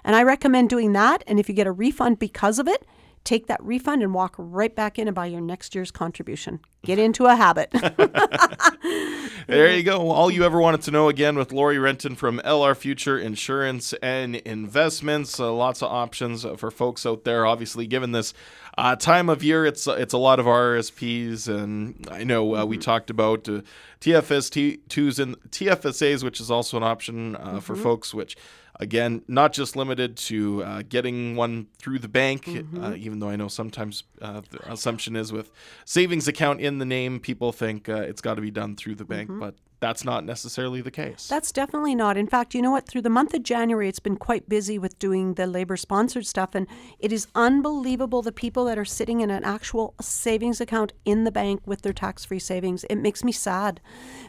And 0.03 0.15
I 0.15 0.21
recommend 0.21 0.69
doing 0.69 0.93
that. 0.93 1.23
And 1.25 1.39
if 1.39 1.49
you 1.49 1.55
get 1.55 1.67
a 1.67 1.71
refund 1.71 2.19
because 2.19 2.59
of 2.59 2.67
it, 2.67 2.85
take 3.23 3.47
that 3.47 3.63
refund 3.63 4.01
and 4.01 4.13
walk 4.13 4.35
right 4.37 4.75
back 4.75 4.97
in 4.97 5.07
and 5.07 5.15
buy 5.15 5.25
your 5.25 5.41
next 5.41 5.75
year's 5.75 5.91
contribution. 5.91 6.59
Get 6.83 6.99
into 6.99 7.25
a 7.25 7.35
habit. 7.35 7.73
There 9.49 9.75
you 9.75 9.81
go. 9.81 10.11
All 10.11 10.29
you 10.29 10.43
ever 10.43 10.61
wanted 10.61 10.83
to 10.83 10.91
know 10.91 11.09
again 11.09 11.35
with 11.35 11.51
Lori 11.51 11.79
Renton 11.79 12.13
from 12.13 12.37
LR 12.45 12.77
Future 12.77 13.17
Insurance 13.17 13.93
and 13.93 14.35
Investments. 14.35 15.39
Uh, 15.39 15.51
lots 15.51 15.81
of 15.81 15.91
options 15.91 16.45
for 16.57 16.69
folks 16.69 17.03
out 17.03 17.23
there. 17.23 17.47
Obviously, 17.47 17.87
given 17.87 18.11
this 18.11 18.31
uh, 18.77 18.95
time 18.95 19.27
of 19.27 19.41
year, 19.43 19.65
it's 19.65 19.87
it's 19.87 20.13
a 20.13 20.19
lot 20.19 20.39
of 20.39 20.45
RSPs, 20.45 21.47
and 21.47 22.07
I 22.11 22.23
know 22.23 22.57
uh, 22.57 22.65
we 22.65 22.77
talked 22.77 23.09
about 23.09 23.49
uh, 23.49 23.61
TFS2s 24.01 25.17
and 25.17 25.35
TFSAs, 25.49 26.23
which 26.23 26.39
is 26.39 26.51
also 26.51 26.77
an 26.77 26.83
option 26.83 27.35
uh, 27.35 27.59
for 27.59 27.75
folks, 27.75 28.13
which 28.13 28.37
again 28.79 29.21
not 29.27 29.53
just 29.53 29.75
limited 29.75 30.15
to 30.15 30.63
uh, 30.63 30.81
getting 30.87 31.35
one 31.35 31.67
through 31.77 31.99
the 31.99 32.07
bank 32.07 32.47
uh, 32.81 32.93
even 32.95 33.19
though 33.19 33.29
i 33.29 33.35
know 33.35 33.47
sometimes 33.47 34.03
uh, 34.21 34.41
the 34.49 34.71
assumption 34.71 35.15
is 35.15 35.31
with 35.31 35.51
savings 35.85 36.27
account 36.27 36.59
in 36.61 36.77
the 36.77 36.85
name 36.85 37.19
people 37.19 37.51
think 37.51 37.89
uh, 37.89 37.95
it's 37.95 38.21
got 38.21 38.35
to 38.35 38.41
be 38.41 38.51
done 38.51 38.75
through 38.75 38.95
the 38.95 39.05
bank 39.05 39.29
but 39.39 39.55
that's 39.79 40.03
not 40.03 40.25
necessarily 40.25 40.81
the 40.81 40.91
case 40.91 41.27
That's 41.27 41.51
definitely 41.51 41.95
not. 41.95 42.17
In 42.17 42.27
fact, 42.27 42.53
you 42.53 42.61
know 42.61 42.71
what? 42.71 42.85
Through 42.85 43.03
the 43.03 43.09
month 43.09 43.33
of 43.33 43.43
January, 43.43 43.87
it's 43.87 43.99
been 43.99 44.17
quite 44.17 44.49
busy 44.49 44.77
with 44.77 44.99
doing 44.99 45.35
the 45.35 45.47
labor 45.47 45.77
sponsored 45.77 46.27
stuff. 46.27 46.53
And 46.53 46.67
it 46.99 47.13
is 47.13 47.27
unbelievable 47.33 48.21
the 48.21 48.31
people 48.31 48.65
that 48.65 48.77
are 48.77 48.85
sitting 48.85 49.21
in 49.21 49.31
an 49.31 49.43
actual 49.43 49.95
savings 50.01 50.59
account 50.59 50.93
in 51.05 51.23
the 51.23 51.31
bank 51.31 51.61
with 51.65 51.81
their 51.81 51.93
tax 51.93 52.25
free 52.25 52.39
savings. 52.39 52.83
It 52.89 52.97
makes 52.97 53.23
me 53.23 53.31
sad. 53.31 53.79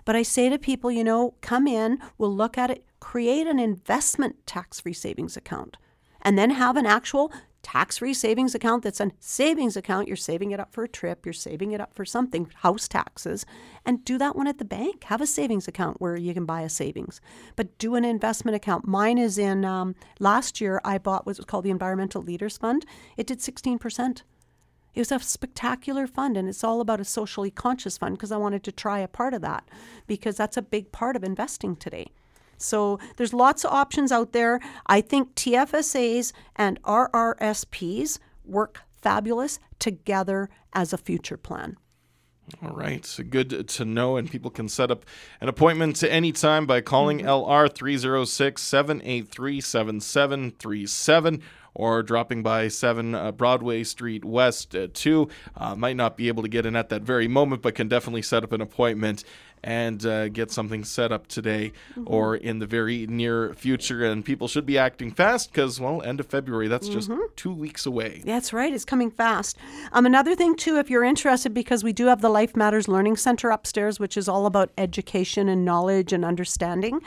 But 0.04 0.14
I 0.14 0.22
say 0.22 0.48
to 0.48 0.58
people, 0.58 0.90
you 0.90 1.02
know, 1.02 1.34
come 1.40 1.66
in, 1.66 1.98
we'll 2.16 2.34
look 2.34 2.56
at 2.56 2.70
it, 2.70 2.84
create 3.00 3.46
an 3.46 3.58
investment 3.58 4.46
tax 4.46 4.80
free 4.80 4.92
savings 4.92 5.36
account, 5.36 5.76
and 6.22 6.38
then 6.38 6.50
have 6.50 6.76
an 6.76 6.86
actual 6.86 7.32
tax 7.62 7.98
free 7.98 8.14
savings 8.14 8.54
account 8.54 8.82
that's 8.82 9.00
a 9.00 9.10
savings 9.18 9.76
account. 9.76 10.08
You're 10.08 10.16
saving 10.16 10.50
it 10.50 10.60
up 10.60 10.72
for 10.72 10.84
a 10.84 10.88
trip, 10.88 11.26
you're 11.26 11.32
saving 11.32 11.72
it 11.72 11.80
up 11.80 11.94
for 11.94 12.04
something, 12.04 12.50
house 12.56 12.88
taxes, 12.88 13.44
and 13.84 14.04
do 14.04 14.18
that 14.18 14.36
one 14.36 14.46
at 14.46 14.58
the 14.58 14.64
bank. 14.64 15.04
Have 15.04 15.20
a 15.20 15.26
savings 15.26 15.68
account 15.68 16.00
where 16.00 16.16
you 16.16 16.34
can 16.34 16.46
buy 16.46 16.62
a 16.62 16.68
savings, 16.68 17.20
but 17.56 17.76
do 17.78 17.94
an 17.94 18.04
investment 18.04 18.54
account. 18.54 18.86
Mine 18.86 19.18
is 19.18 19.38
in 19.38 19.64
um, 19.64 19.94
last 20.18 20.60
year, 20.60 20.80
I 20.84 20.98
bought 20.98 21.26
what 21.26 21.38
was 21.38 21.46
called 21.46 21.64
the 21.64 21.70
Environmental 21.70 22.22
Leaders 22.22 22.56
Fund. 22.56 22.86
It 23.16 23.26
did 23.26 23.40
16%. 23.40 24.22
It 24.92 25.00
was 25.00 25.12
a 25.12 25.20
spectacular 25.20 26.06
fund, 26.06 26.36
and 26.36 26.48
it's 26.48 26.64
all 26.64 26.80
about 26.80 27.00
a 27.00 27.04
socially 27.04 27.50
conscious 27.50 27.96
fund 27.96 28.16
because 28.16 28.32
I 28.32 28.36
wanted 28.38 28.64
to 28.64 28.72
try 28.72 28.98
a 28.98 29.08
part 29.08 29.34
of 29.34 29.42
that 29.42 29.68
because 30.06 30.36
that's 30.36 30.56
a 30.56 30.62
big 30.62 30.90
part 30.90 31.14
of 31.14 31.22
investing 31.22 31.76
today. 31.76 32.08
So 32.62 32.98
there's 33.16 33.32
lots 33.32 33.64
of 33.64 33.72
options 33.72 34.12
out 34.12 34.32
there. 34.32 34.60
I 34.86 35.00
think 35.00 35.34
TFSAs 35.34 36.32
and 36.56 36.80
RRSPs 36.82 38.18
work 38.44 38.80
fabulous 39.00 39.58
together 39.78 40.50
as 40.72 40.92
a 40.92 40.98
future 40.98 41.36
plan. 41.36 41.76
All 42.62 42.70
right. 42.70 43.04
So 43.06 43.22
good 43.22 43.68
to 43.68 43.84
know. 43.84 44.16
And 44.16 44.30
people 44.30 44.50
can 44.50 44.68
set 44.68 44.90
up 44.90 45.04
an 45.40 45.48
appointment 45.48 45.96
to 45.96 46.12
any 46.12 46.32
time 46.32 46.66
by 46.66 46.80
calling 46.80 47.20
LR 47.20 47.72
306 47.72 48.60
783 48.60 49.60
7737 49.60 51.42
or 51.74 52.02
dropping 52.02 52.42
by 52.42 52.66
7 52.68 53.14
uh, 53.14 53.32
Broadway 53.32 53.84
Street 53.84 54.24
West 54.24 54.74
uh, 54.74 54.88
2. 54.92 55.28
Uh, 55.56 55.76
might 55.76 55.96
not 55.96 56.16
be 56.16 56.28
able 56.28 56.42
to 56.42 56.48
get 56.48 56.66
in 56.66 56.74
at 56.74 56.88
that 56.88 57.02
very 57.02 57.28
moment, 57.28 57.62
but 57.62 57.74
can 57.76 57.88
definitely 57.88 58.22
set 58.22 58.42
up 58.42 58.52
an 58.52 58.60
appointment 58.60 59.22
and 59.62 60.04
uh, 60.06 60.28
get 60.28 60.50
something 60.50 60.84
set 60.84 61.12
up 61.12 61.26
today 61.26 61.72
or 62.06 62.36
in 62.36 62.58
the 62.58 62.66
very 62.66 63.06
near 63.06 63.52
future. 63.54 64.04
And 64.04 64.24
people 64.24 64.48
should 64.48 64.66
be 64.66 64.78
acting 64.78 65.10
fast 65.10 65.52
because, 65.52 65.78
well, 65.80 66.02
end 66.02 66.20
of 66.20 66.26
February, 66.26 66.68
that's 66.68 66.88
just 66.88 67.10
two 67.36 67.52
weeks 67.52 67.86
away. 67.86 68.22
That's 68.24 68.52
right. 68.52 68.72
It's 68.72 68.84
coming 68.84 69.10
fast. 69.10 69.56
Um, 69.92 70.06
another 70.06 70.34
thing, 70.34 70.56
too, 70.56 70.78
if 70.78 70.88
you're 70.88 71.04
interested, 71.04 71.52
because 71.52 71.84
we 71.84 71.92
do 71.92 72.06
have 72.06 72.20
the 72.20 72.30
Life 72.30 72.56
Matters 72.56 72.88
Learning 72.88 73.16
Center 73.16 73.50
upstairs, 73.50 74.00
which 74.00 74.16
is 74.16 74.28
all 74.28 74.46
about 74.46 74.70
education 74.78 75.48
and 75.48 75.64
knowledge 75.64 76.12
and 76.12 76.24
understanding. 76.24 77.00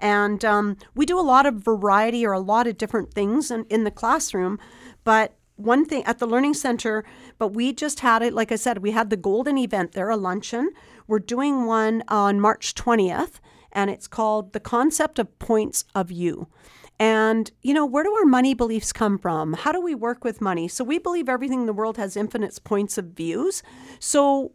And 0.00 0.44
um, 0.44 0.76
we 0.94 1.04
do 1.06 1.18
a 1.18 1.22
lot 1.22 1.46
of 1.46 1.56
variety 1.56 2.24
or 2.24 2.32
a 2.32 2.40
lot 2.40 2.66
of 2.66 2.78
different 2.78 3.12
things 3.12 3.50
in, 3.50 3.64
in 3.68 3.84
the 3.84 3.90
classroom. 3.90 4.58
But 5.04 5.34
one 5.56 5.84
thing 5.84 6.04
at 6.04 6.18
the 6.18 6.26
Learning 6.26 6.54
Center, 6.54 7.04
but 7.36 7.48
we 7.48 7.72
just 7.72 8.00
had 8.00 8.22
it, 8.22 8.32
like 8.32 8.52
I 8.52 8.56
said, 8.56 8.78
we 8.78 8.92
had 8.92 9.10
the 9.10 9.16
golden 9.16 9.58
event 9.58 9.92
there, 9.92 10.08
a 10.08 10.16
luncheon. 10.16 10.70
We're 11.08 11.20
doing 11.20 11.64
one 11.64 12.04
on 12.08 12.38
March 12.38 12.74
20th, 12.74 13.40
and 13.72 13.88
it's 13.88 14.06
called 14.06 14.52
The 14.52 14.60
Concept 14.60 15.18
of 15.18 15.38
Points 15.38 15.86
of 15.94 16.12
You. 16.12 16.48
And, 17.00 17.50
you 17.62 17.72
know, 17.72 17.86
where 17.86 18.04
do 18.04 18.12
our 18.12 18.26
money 18.26 18.52
beliefs 18.52 18.92
come 18.92 19.16
from? 19.16 19.54
How 19.54 19.72
do 19.72 19.80
we 19.80 19.94
work 19.94 20.22
with 20.22 20.42
money? 20.42 20.68
So, 20.68 20.84
we 20.84 20.98
believe 20.98 21.26
everything 21.26 21.60
in 21.60 21.66
the 21.66 21.72
world 21.72 21.96
has 21.96 22.14
infinite 22.14 22.58
points 22.62 22.98
of 22.98 23.06
views. 23.06 23.62
So, 23.98 24.52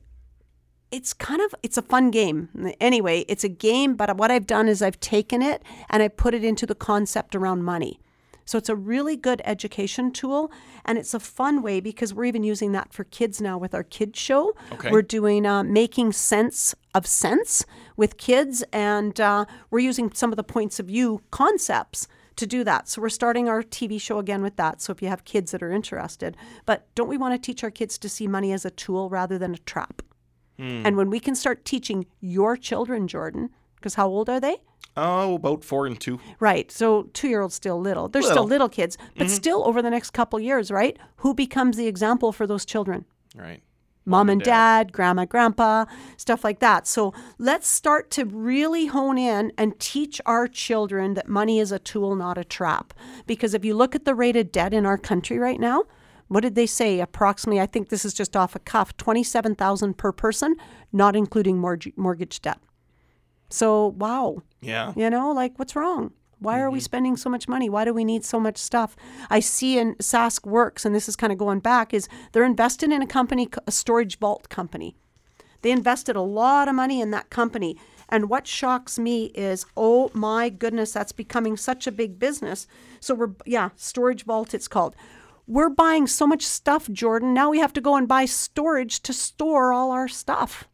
it's 0.91 1.11
kind 1.11 1.41
of 1.41 1.55
it's 1.63 1.75
a 1.75 1.81
fun 1.81 2.11
game 2.11 2.71
anyway 2.79 3.25
it's 3.27 3.43
a 3.43 3.49
game 3.49 3.95
but 3.95 4.15
what 4.15 4.29
i've 4.29 4.45
done 4.45 4.67
is 4.67 4.79
i've 4.79 4.99
taken 4.99 5.41
it 5.41 5.63
and 5.89 6.03
i 6.03 6.07
put 6.07 6.35
it 6.35 6.43
into 6.43 6.67
the 6.67 6.75
concept 6.75 7.35
around 7.35 7.63
money 7.63 7.99
so 8.45 8.57
it's 8.57 8.69
a 8.69 8.75
really 8.75 9.15
good 9.15 9.41
education 9.45 10.11
tool 10.11 10.51
and 10.85 10.97
it's 10.97 11.13
a 11.13 11.19
fun 11.19 11.61
way 11.61 11.79
because 11.79 12.13
we're 12.13 12.25
even 12.25 12.43
using 12.43 12.71
that 12.73 12.93
for 12.93 13.03
kids 13.05 13.41
now 13.41 13.57
with 13.57 13.73
our 13.73 13.83
kids 13.83 14.19
show. 14.19 14.53
Okay. 14.71 14.91
we're 14.91 15.01
doing 15.01 15.45
uh, 15.45 15.63
making 15.63 16.11
sense 16.11 16.75
of 16.93 17.07
cents 17.07 17.65
with 17.95 18.17
kids 18.17 18.63
and 18.71 19.19
uh, 19.19 19.45
we're 19.71 19.79
using 19.79 20.11
some 20.13 20.31
of 20.31 20.37
the 20.37 20.43
points 20.43 20.79
of 20.79 20.87
view 20.87 21.21
concepts 21.31 22.07
to 22.35 22.47
do 22.47 22.63
that. 22.63 22.89
So 22.89 23.01
we're 23.01 23.09
starting 23.09 23.47
our 23.47 23.63
tv 23.63 24.01
show 24.01 24.17
again 24.19 24.41
with 24.41 24.55
that 24.55 24.81
so 24.81 24.91
if 24.91 25.01
you 25.01 25.07
have 25.07 25.23
kids 25.23 25.51
that 25.51 25.61
are 25.63 25.71
interested. 25.71 26.35
But 26.65 26.87
don't 26.95 27.09
we 27.09 27.17
want 27.17 27.33
to 27.35 27.45
teach 27.45 27.63
our 27.63 27.71
kids 27.71 27.97
to 27.99 28.09
see 28.09 28.27
money 28.27 28.51
as 28.51 28.65
a 28.65 28.71
tool 28.71 29.09
rather 29.09 29.37
than 29.37 29.53
a 29.53 29.59
trap? 29.59 30.01
And 30.85 30.95
when 30.95 31.09
we 31.09 31.19
can 31.19 31.35
start 31.35 31.65
teaching 31.65 32.05
your 32.21 32.55
children, 32.55 33.07
Jordan, 33.07 33.49
because 33.75 33.95
how 33.95 34.07
old 34.07 34.29
are 34.29 34.39
they? 34.39 34.57
Oh, 34.95 35.35
about 35.35 35.63
four 35.63 35.87
and 35.87 35.99
two. 35.99 36.19
Right. 36.39 36.71
So 36.71 37.03
two 37.13 37.27
year 37.27 37.41
olds 37.41 37.55
still 37.55 37.79
little. 37.79 38.07
They're 38.07 38.21
Little. 38.21 38.35
still 38.35 38.47
little 38.47 38.69
kids, 38.69 38.97
but 39.17 39.27
mm-hmm. 39.27 39.35
still 39.35 39.67
over 39.67 39.81
the 39.81 39.89
next 39.89 40.11
couple 40.11 40.39
years, 40.39 40.69
right? 40.69 40.97
Who 41.17 41.33
becomes 41.33 41.77
the 41.77 41.87
example 41.87 42.31
for 42.31 42.45
those 42.45 42.65
children? 42.65 43.05
Right. 43.35 43.63
Mom, 44.05 44.29
and 44.29 44.41
dad, 44.41 44.91
grandma, 44.91 45.23
grandpa, 45.23 45.85
stuff 46.17 46.43
like 46.43 46.59
that. 46.59 46.85
So 46.85 47.13
let's 47.37 47.67
start 47.67 48.11
to 48.11 48.25
really 48.25 48.87
hone 48.87 49.17
in 49.17 49.53
and 49.57 49.79
teach 49.79 50.19
our 50.25 50.45
children 50.47 51.13
that 51.13 51.29
money 51.29 51.57
is 51.57 51.71
a 51.71 51.79
tool, 51.79 52.13
not 52.13 52.37
a 52.37 52.43
trap. 52.43 52.93
Because 53.25 53.53
if 53.53 53.63
you 53.63 53.73
look 53.73 53.95
at 53.95 54.03
the 54.03 54.13
rate 54.13 54.35
of 54.35 54.51
debt 54.51 54.73
in 54.73 54.85
our 54.85 54.97
country 54.97 55.39
right 55.39 55.59
now, 55.59 55.85
what 56.27 56.41
did 56.41 56.55
they 56.55 56.65
say? 56.65 56.99
Approximately, 56.99 57.61
I 57.61 57.65
think 57.65 57.87
this 57.87 58.03
is 58.03 58.13
just 58.13 58.35
off 58.35 58.55
a 58.55 58.59
cuff, 58.59 58.95
twenty-seven 58.97 59.55
thousand 59.55 59.97
per 59.97 60.11
person, 60.11 60.57
not 60.91 61.15
including 61.15 61.57
mortgage 61.57 62.41
debt. 62.41 62.59
So 63.53 63.93
wow, 63.99 64.41
Yeah. 64.61 64.93
you 64.95 65.11
know, 65.11 65.31
like 65.31 65.59
what's 65.59 65.75
wrong? 65.75 66.11
Why 66.39 66.59
are 66.59 66.71
we 66.71 66.79
mm-hmm. 66.79 66.85
spending 66.85 67.17
so 67.17 67.29
much 67.29 67.47
money? 67.47 67.69
Why 67.69 67.85
do 67.85 67.93
we 67.93 68.03
need 68.03 68.25
so 68.25 68.39
much 68.39 68.57
stuff? 68.57 68.95
I 69.29 69.41
see 69.41 69.77
in 69.77 69.93
Sask 69.95 70.43
Works, 70.43 70.85
and 70.85 70.95
this 70.95 71.07
is 71.07 71.15
kind 71.15 71.31
of 71.31 71.37
going 71.37 71.59
back, 71.59 71.93
is 71.93 72.09
they're 72.31 72.45
invested 72.45 72.91
in 72.91 73.03
a 73.03 73.07
company, 73.07 73.47
a 73.67 73.71
storage 73.71 74.17
vault 74.17 74.49
company. 74.49 74.95
They 75.61 75.69
invested 75.69 76.15
a 76.15 76.21
lot 76.21 76.67
of 76.67 76.73
money 76.73 76.99
in 76.99 77.11
that 77.11 77.29
company. 77.29 77.77
And 78.09 78.27
what 78.27 78.47
shocks 78.47 78.97
me 78.97 79.25
is, 79.35 79.67
oh 79.77 80.09
my 80.15 80.49
goodness, 80.49 80.91
that's 80.91 81.11
becoming 81.11 81.55
such 81.55 81.85
a 81.85 81.91
big 81.91 82.17
business. 82.17 82.65
So 82.99 83.13
we're, 83.13 83.35
yeah, 83.45 83.69
Storage 83.75 84.25
Vault, 84.25 84.55
it's 84.55 84.67
called. 84.67 84.95
We're 85.45 85.69
buying 85.69 86.07
so 86.07 86.25
much 86.25 86.43
stuff, 86.43 86.89
Jordan. 86.89 87.35
Now 87.35 87.51
we 87.51 87.59
have 87.59 87.73
to 87.73 87.81
go 87.81 87.95
and 87.95 88.07
buy 88.07 88.25
storage 88.25 89.01
to 89.03 89.13
store 89.13 89.71
all 89.71 89.91
our 89.91 90.07
stuff. 90.07 90.67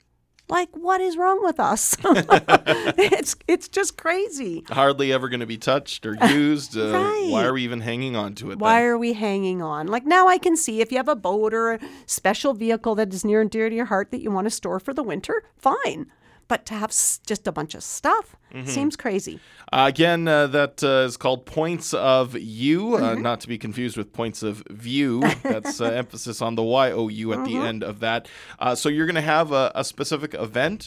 Like, 0.50 0.70
what 0.74 1.00
is 1.00 1.16
wrong 1.16 1.44
with 1.44 1.60
us? 1.60 1.96
it's 2.04 3.36
it's 3.48 3.68
just 3.68 3.98
crazy. 3.98 4.64
Hardly 4.70 5.14
ever 5.14 5.30
going 5.30 5.42
to 5.42 5.46
be 5.46 5.58
touched 5.58 6.06
or 6.08 6.16
used. 6.30 6.76
Uh, 6.76 6.92
Why 6.92 7.44
are 7.44 7.54
we 7.54 7.64
even 7.64 7.82
hanging 7.82 8.16
on 8.16 8.34
to 8.36 8.52
it? 8.52 8.58
Why 8.58 8.82
then? 8.82 8.90
are 8.90 8.98
we 8.98 9.14
hanging 9.14 9.62
on? 9.62 9.88
Like 9.88 10.06
now 10.06 10.28
I 10.28 10.40
can 10.40 10.58
see 10.58 10.82
if 10.82 10.92
you 10.92 10.98
have 10.98 11.08
a 11.08 11.16
boat 11.16 11.54
or 11.54 11.74
a 11.74 11.80
special 12.08 12.54
vehicle 12.54 12.96
that 12.96 13.14
is 13.14 13.24
near 13.24 13.42
and 13.42 13.52
dear 13.52 13.70
to 13.70 13.76
your 13.76 13.86
heart 13.86 14.10
that 14.12 14.22
you 14.22 14.32
want 14.32 14.46
to 14.46 14.52
store 14.52 14.80
for 14.80 14.94
the 14.94 15.04
winter, 15.04 15.44
fine. 15.56 16.08
But 16.50 16.66
to 16.66 16.74
have 16.74 16.90
s- 16.90 17.20
just 17.26 17.48
a 17.48 17.52
bunch 17.54 17.74
of 17.76 17.84
stuff 17.84 18.36
seems 18.66 18.96
crazy. 18.98 19.40
Uh, 19.72 19.86
again, 19.88 20.28
uh, 20.28 20.48
that 20.48 20.84
uh, 20.84 21.06
is 21.08 21.16
called 21.16 21.46
Points 21.46 21.94
of 21.94 22.36
You, 22.36 22.96
uh, 22.96 23.00
Mm-hmm. 23.14 23.22
not 23.22 23.40
to 23.42 23.48
be 23.48 23.58
confused 23.60 23.96
with 23.96 24.12
Points 24.12 24.42
of 24.44 24.64
View. 24.72 25.22
That's 25.44 25.80
uh, 25.80 25.86
emphasis 25.86 26.42
on 26.42 26.56
the 26.56 26.64
Y 26.64 26.92
O 26.92 27.08
U 27.08 27.34
at 27.34 27.46
the 27.46 27.52
Mm-hmm. 27.54 27.66
end 27.66 27.84
of 27.84 28.00
that. 28.02 28.28
Uh, 28.58 28.74
so 28.76 28.90
you're 28.90 29.06
going 29.06 29.16
to 29.16 29.22
have 29.22 29.52
a, 29.52 29.72
a 29.76 29.84
specific 29.84 30.34
event 30.34 30.84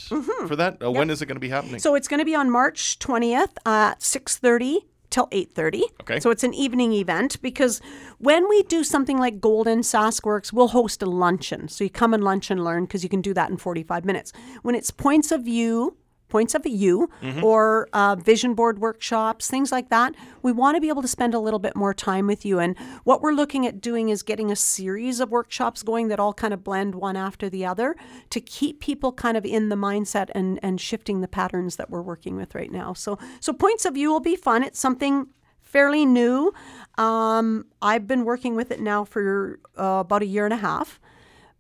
for 0.49 0.57
that. 0.57 0.83
Uh, 0.85 0.91
When 0.91 1.09
is 1.11 1.23
it 1.23 1.27
going 1.27 1.37
to 1.37 1.41
be 1.41 1.49
happening? 1.49 1.77
Mm-hmm. 1.77 1.89
So 1.89 1.95
it's 1.95 2.09
going 2.09 2.19
to 2.19 2.25
be 2.27 2.35
on 2.35 2.51
March 2.51 2.99
20th 2.99 3.55
at 3.65 4.01
6:30 4.01 4.79
till 5.13 5.29
8.30 5.29 5.83
Okay. 6.01 6.19
so 6.19 6.31
it's 6.31 6.43
an 6.43 6.55
evening 6.55 6.93
event 6.95 7.41
because 7.43 7.81
when 8.19 8.49
we 8.49 8.63
do 8.65 8.83
something 8.83 9.19
like 9.19 9.41
golden 9.41 9.81
saskworks 9.83 10.53
we'll 10.53 10.69
host 10.69 11.03
a 11.03 11.07
luncheon. 11.07 11.69
So 11.69 11.85
you 11.85 11.91
come 11.91 12.13
and 12.15 12.25
lunch 12.25 12.51
and 12.51 12.65
learn 12.65 12.85
because 12.87 13.03
you 13.05 13.09
can 13.09 13.21
do 13.21 13.35
that 13.35 13.51
in 13.51 13.57
45 13.57 14.05
minutes. 14.05 14.33
When 14.63 14.75
it's 14.75 14.91
points 14.91 15.31
of 15.31 15.43
view 15.45 15.97
points 16.33 16.55
of 16.55 16.63
view 16.63 17.11
or 17.45 17.89
uh, 17.93 18.17
vision 18.17 18.55
board 18.55 18.79
workshops 18.79 19.51
things 19.51 19.71
like 19.71 19.91
that. 19.91 20.15
We 20.43 20.51
want 20.51 20.77
to 20.77 20.81
be 20.81 20.89
able 20.89 21.03
to 21.03 21.09
spend 21.17 21.35
a 21.35 21.39
little 21.39 21.59
bit 21.59 21.77
more 21.77 21.93
time 21.93 22.27
with 22.27 22.43
you. 22.49 22.59
And 22.59 22.75
what 23.05 23.21
we're 23.21 23.35
looking 23.43 23.67
at 23.67 23.83
doing 23.83 24.09
is 24.09 24.23
getting 24.23 24.51
a 24.51 24.57
series 24.57 25.21
of 25.21 25.31
workshops 25.31 25.83
going 25.83 26.09
that 26.09 26.19
all 26.19 26.33
kind 26.33 26.55
of 26.55 26.65
blend 26.65 26.95
one 26.95 27.17
after 27.17 27.51
the 27.51 27.67
other 27.67 27.97
to 28.31 28.41
keep 28.41 28.81
people 28.81 29.13
kind 29.13 29.37
of 29.37 29.45
in 29.45 29.69
the 29.69 29.77
mindset 29.77 30.29
and 30.35 30.59
and 30.63 30.81
shifting 30.81 31.21
the 31.21 31.29
patterns 31.29 31.77
that 31.77 31.91
we're 31.91 32.07
working 32.13 32.35
with 32.37 32.55
right 32.55 32.73
now. 32.73 32.95
So 32.95 33.19
so 33.41 33.53
points 33.53 33.85
of 33.85 33.93
view 33.95 34.11
will 34.11 34.27
be 34.33 34.37
fun. 34.37 34.63
It's 34.63 34.81
something 34.81 35.27
fairly 35.61 36.05
new. 36.07 36.53
Um, 36.99 37.65
i've 37.81 38.07
been 38.07 38.25
working 38.25 38.55
with 38.57 38.71
it 38.71 38.81
now 38.81 39.05
for 39.05 39.59
uh, 39.79 40.01
about 40.07 40.23
a 40.23 40.27
year 40.27 40.45
and 40.45 40.53
a 40.53 40.63
half 40.71 41.01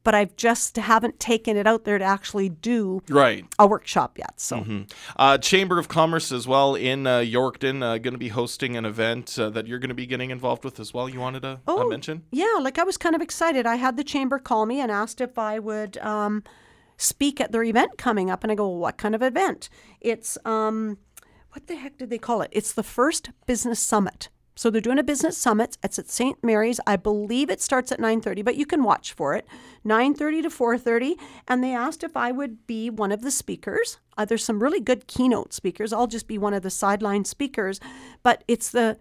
but 0.04 0.14
i've 0.14 0.34
just 0.36 0.76
haven't 0.76 1.18
taken 1.20 1.56
it 1.56 1.66
out 1.66 1.84
there 1.84 1.98
to 1.98 2.04
actually 2.04 2.48
do 2.48 3.02
Right. 3.08 3.44
a 3.58 3.66
workshop 3.66 4.18
yet. 4.18 4.40
So 4.40 4.84
Uh, 5.16 5.38
Chamber 5.38 5.78
of 5.78 5.88
Commerce 5.88 6.32
as 6.32 6.46
well 6.48 6.74
in 6.74 7.06
uh, 7.06 7.18
Yorkton 7.18 7.82
uh, 7.82 7.98
going 7.98 8.14
to 8.14 8.18
be 8.18 8.28
hosting 8.28 8.76
an 8.76 8.84
event 8.84 9.38
uh, 9.38 9.50
that 9.50 9.66
you're 9.66 9.78
going 9.78 9.88
to 9.90 9.94
be 9.94 10.06
getting 10.06 10.30
involved 10.30 10.64
with 10.64 10.80
as 10.80 10.92
well. 10.94 11.08
You 11.08 11.20
wanted 11.20 11.42
to 11.42 11.60
uh, 11.66 11.84
mention? 11.84 12.22
yeah, 12.30 12.56
like 12.60 12.78
I 12.78 12.84
was 12.84 12.96
kind 12.96 13.14
of 13.14 13.22
excited. 13.22 13.66
I 13.66 13.76
had 13.76 13.96
the 13.96 14.04
chamber 14.04 14.38
call 14.38 14.66
me 14.66 14.80
and 14.80 14.90
asked 14.90 15.20
if 15.20 15.38
I 15.38 15.58
would 15.58 15.98
um, 15.98 16.42
speak 16.96 17.40
at 17.40 17.52
their 17.52 17.62
event 17.64 17.98
coming 17.98 18.30
up, 18.30 18.42
and 18.42 18.52
I 18.52 18.54
go, 18.54 18.68
well, 18.68 18.78
"What 18.78 18.96
kind 18.98 19.14
of 19.14 19.22
event?" 19.22 19.68
It's 20.00 20.38
um, 20.44 20.98
what 21.52 21.66
the 21.66 21.76
heck 21.76 21.98
did 21.98 22.10
they 22.10 22.18
call 22.18 22.42
it? 22.42 22.50
It's 22.52 22.72
the 22.72 22.82
first 22.82 23.30
business 23.46 23.80
summit. 23.80 24.28
So 24.54 24.70
they're 24.70 24.80
doing 24.80 24.98
a 24.98 25.02
business 25.02 25.36
summit. 25.38 25.78
It's 25.82 25.98
at 25.98 26.10
St. 26.10 26.42
Mary's. 26.42 26.80
I 26.86 26.96
believe 26.96 27.48
it 27.48 27.60
starts 27.60 27.90
at 27.90 28.00
9:30, 28.00 28.42
but 28.42 28.56
you 28.56 28.66
can 28.66 28.82
watch 28.82 29.12
for 29.12 29.34
it. 29.34 29.46
9:30 29.84 30.42
to 30.42 30.50
4:30, 30.50 31.16
and 31.48 31.64
they 31.64 31.74
asked 31.74 32.04
if 32.04 32.16
I 32.16 32.32
would 32.32 32.66
be 32.66 32.90
one 32.90 33.12
of 33.12 33.22
the 33.22 33.30
speakers. 33.30 33.98
Uh, 34.16 34.24
there's 34.24 34.44
some 34.44 34.62
really 34.62 34.80
good 34.80 35.06
keynote 35.06 35.52
speakers. 35.52 35.92
I'll 35.92 36.06
just 36.06 36.28
be 36.28 36.38
one 36.38 36.54
of 36.54 36.62
the 36.62 36.70
sideline 36.70 37.24
speakers, 37.24 37.80
but 38.22 38.44
it's 38.46 38.70
the 38.70 38.98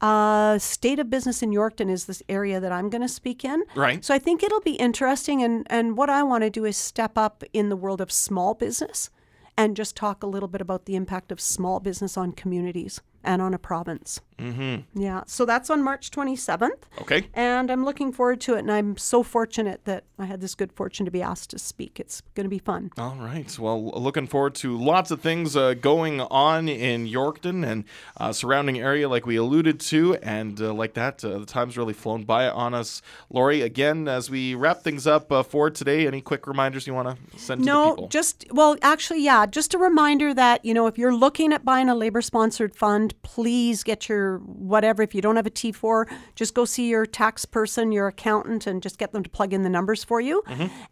uh, 0.00 0.58
state 0.58 0.98
of 0.98 1.10
business 1.10 1.42
in 1.42 1.50
Yorkton 1.50 1.90
is 1.90 2.04
this 2.04 2.22
area 2.28 2.60
that 2.60 2.70
I'm 2.70 2.88
going 2.88 3.02
to 3.02 3.08
speak 3.08 3.44
in. 3.44 3.64
Right. 3.74 4.04
So 4.04 4.14
I 4.14 4.18
think 4.18 4.42
it'll 4.42 4.60
be 4.60 4.74
interesting, 4.74 5.42
and 5.42 5.66
and 5.70 5.96
what 5.96 6.10
I 6.10 6.22
want 6.24 6.42
to 6.42 6.50
do 6.50 6.64
is 6.64 6.76
step 6.76 7.16
up 7.16 7.44
in 7.52 7.68
the 7.68 7.76
world 7.76 8.00
of 8.00 8.10
small 8.10 8.54
business, 8.54 9.10
and 9.56 9.76
just 9.76 9.96
talk 9.96 10.22
a 10.22 10.26
little 10.26 10.48
bit 10.48 10.60
about 10.60 10.86
the 10.86 10.96
impact 10.96 11.30
of 11.30 11.40
small 11.40 11.78
business 11.78 12.16
on 12.16 12.32
communities 12.32 13.00
and 13.28 13.42
on 13.42 13.52
a 13.52 13.58
province. 13.58 14.20
Mm-hmm. 14.38 14.98
Yeah. 14.98 15.22
So 15.26 15.44
that's 15.44 15.68
on 15.68 15.82
March 15.82 16.10
27th. 16.10 16.84
Okay. 17.02 17.26
And 17.34 17.70
I'm 17.70 17.84
looking 17.84 18.10
forward 18.10 18.40
to 18.42 18.54
it, 18.54 18.60
and 18.60 18.72
I'm 18.72 18.96
so 18.96 19.22
fortunate 19.22 19.84
that 19.84 20.04
I 20.18 20.24
had 20.24 20.40
this 20.40 20.54
good 20.54 20.72
fortune 20.72 21.04
to 21.04 21.10
be 21.10 21.20
asked 21.20 21.50
to 21.50 21.58
speak. 21.58 22.00
It's 22.00 22.22
going 22.34 22.44
to 22.44 22.50
be 22.50 22.58
fun. 22.58 22.90
All 22.96 23.16
right. 23.20 23.58
Well, 23.58 23.90
looking 23.90 24.26
forward 24.26 24.54
to 24.56 24.78
lots 24.78 25.10
of 25.10 25.20
things 25.20 25.56
uh, 25.56 25.74
going 25.74 26.20
on 26.22 26.68
in 26.70 27.06
Yorkton 27.06 27.66
and 27.66 27.84
uh, 28.16 28.32
surrounding 28.32 28.78
area, 28.80 29.08
like 29.08 29.26
we 29.26 29.36
alluded 29.36 29.78
to, 29.80 30.14
and 30.22 30.58
uh, 30.60 30.72
like 30.72 30.94
that, 30.94 31.22
uh, 31.22 31.38
the 31.40 31.46
time's 31.46 31.76
really 31.76 31.92
flown 31.92 32.22
by 32.24 32.48
on 32.48 32.72
us. 32.72 33.02
Lori, 33.28 33.60
again, 33.60 34.08
as 34.08 34.30
we 34.30 34.54
wrap 34.54 34.82
things 34.82 35.06
up 35.06 35.30
uh, 35.30 35.42
for 35.42 35.68
today, 35.68 36.06
any 36.06 36.22
quick 36.22 36.46
reminders 36.46 36.86
you 36.86 36.94
want 36.94 37.08
to 37.08 37.38
send 37.38 37.60
to 37.60 37.66
No, 37.66 37.90
people? 37.90 38.08
just 38.08 38.46
well, 38.52 38.76
actually, 38.80 39.22
yeah, 39.22 39.44
just 39.44 39.74
a 39.74 39.78
reminder 39.78 40.32
that 40.32 40.64
you 40.64 40.72
know 40.72 40.86
if 40.86 40.96
you're 40.96 41.14
looking 41.14 41.52
at 41.52 41.64
buying 41.64 41.88
a 41.90 41.94
labor-sponsored 41.94 42.74
fund, 42.74 43.17
please 43.22 43.82
get 43.82 44.08
your 44.08 44.38
whatever. 44.38 45.02
If 45.02 45.14
you 45.14 45.22
don't 45.22 45.36
have 45.36 45.46
a 45.46 45.50
T4, 45.50 46.06
just 46.34 46.54
go 46.54 46.64
see 46.64 46.88
your 46.88 47.06
tax 47.06 47.44
person, 47.44 47.92
your 47.92 48.08
accountant, 48.08 48.66
and 48.66 48.82
just 48.82 48.98
get 48.98 49.12
them 49.12 49.22
to 49.22 49.30
plug 49.30 49.52
in 49.52 49.62
the 49.62 49.68
numbers 49.68 50.04
for 50.04 50.20
you, 50.20 50.42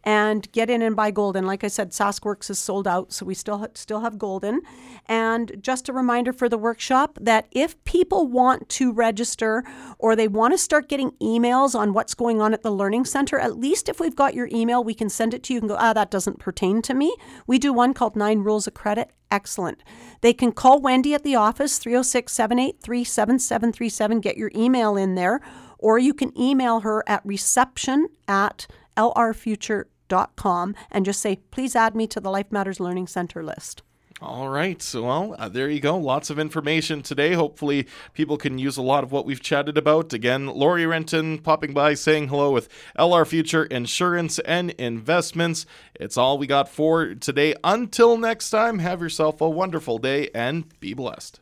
and 0.03 0.51
get 0.51 0.69
in 0.69 0.81
and 0.81 0.95
buy 0.95 1.11
Golden. 1.11 1.45
Like 1.45 1.63
I 1.63 1.67
said, 1.67 1.91
Saskworks 1.91 2.49
is 2.49 2.59
sold 2.59 2.87
out, 2.87 3.11
so 3.13 3.25
we 3.25 3.33
still 3.33 3.59
ha- 3.59 3.67
still 3.75 4.01
have 4.01 4.17
Golden. 4.17 4.61
And 5.07 5.57
just 5.61 5.89
a 5.89 5.93
reminder 5.93 6.33
for 6.33 6.49
the 6.49 6.57
workshop 6.57 7.17
that 7.21 7.47
if 7.51 7.81
people 7.85 8.27
want 8.27 8.67
to 8.69 8.91
register 8.91 9.63
or 9.99 10.15
they 10.15 10.27
want 10.27 10.53
to 10.53 10.57
start 10.57 10.89
getting 10.89 11.11
emails 11.21 11.75
on 11.75 11.93
what's 11.93 12.13
going 12.13 12.41
on 12.41 12.53
at 12.53 12.63
the 12.63 12.71
Learning 12.71 13.05
Center, 13.05 13.39
at 13.39 13.57
least 13.57 13.89
if 13.89 13.99
we've 13.99 14.15
got 14.15 14.33
your 14.33 14.49
email, 14.51 14.83
we 14.83 14.93
can 14.93 15.09
send 15.09 15.33
it 15.33 15.43
to 15.43 15.53
you 15.53 15.59
and 15.59 15.69
go, 15.69 15.77
ah, 15.79 15.93
that 15.93 16.11
doesn't 16.11 16.39
pertain 16.39 16.81
to 16.83 16.93
me. 16.93 17.15
We 17.45 17.59
do 17.59 17.71
one 17.73 17.93
called 17.93 18.15
Nine 18.15 18.39
Rules 18.39 18.67
of 18.67 18.73
Credit. 18.73 19.11
Excellent. 19.29 19.83
They 20.21 20.33
can 20.33 20.51
call 20.51 20.81
Wendy 20.81 21.13
at 21.13 21.23
the 21.23 21.35
office, 21.35 21.77
306 21.79 22.31
783 22.31 23.03
7737, 23.03 24.21
get 24.21 24.37
your 24.37 24.51
email 24.55 24.95
in 24.95 25.15
there, 25.15 25.41
or 25.77 25.99
you 25.99 26.13
can 26.13 26.37
email 26.39 26.81
her 26.81 27.03
at 27.07 27.25
reception 27.25 28.07
at 28.27 28.67
lrfuture.com 28.95 30.75
and 30.91 31.05
just 31.05 31.21
say, 31.21 31.35
please 31.51 31.75
add 31.75 31.95
me 31.95 32.07
to 32.07 32.19
the 32.19 32.31
Life 32.31 32.51
Matters 32.51 32.79
Learning 32.79 33.07
Center 33.07 33.43
list. 33.43 33.83
All 34.19 34.49
right. 34.49 34.81
So, 34.81 35.03
well, 35.03 35.35
uh, 35.37 35.47
there 35.47 35.69
you 35.69 35.79
go. 35.79 35.95
Lots 35.95 36.31
of 36.31 36.39
information 36.39 37.03
today. 37.03 37.33
Hopefully, 37.33 37.87
people 38.15 38.35
can 38.35 38.57
use 38.57 38.75
a 38.75 38.81
lot 38.81 39.03
of 39.03 39.11
what 39.11 39.27
we've 39.27 39.41
chatted 39.41 39.77
about. 39.77 40.11
Again, 40.11 40.47
Lori 40.47 40.87
Renton 40.87 41.37
popping 41.37 41.71
by 41.71 41.93
saying 41.93 42.29
hello 42.29 42.51
with 42.51 42.67
LR 42.97 43.27
Future 43.27 43.65
Insurance 43.65 44.39
and 44.39 44.71
Investments. 44.71 45.67
It's 45.93 46.17
all 46.17 46.39
we 46.39 46.47
got 46.47 46.67
for 46.67 47.13
today. 47.13 47.53
Until 47.63 48.17
next 48.17 48.49
time, 48.49 48.79
have 48.79 49.01
yourself 49.01 49.39
a 49.39 49.49
wonderful 49.49 49.99
day 49.99 50.29
and 50.33 50.65
be 50.79 50.95
blessed. 50.95 51.39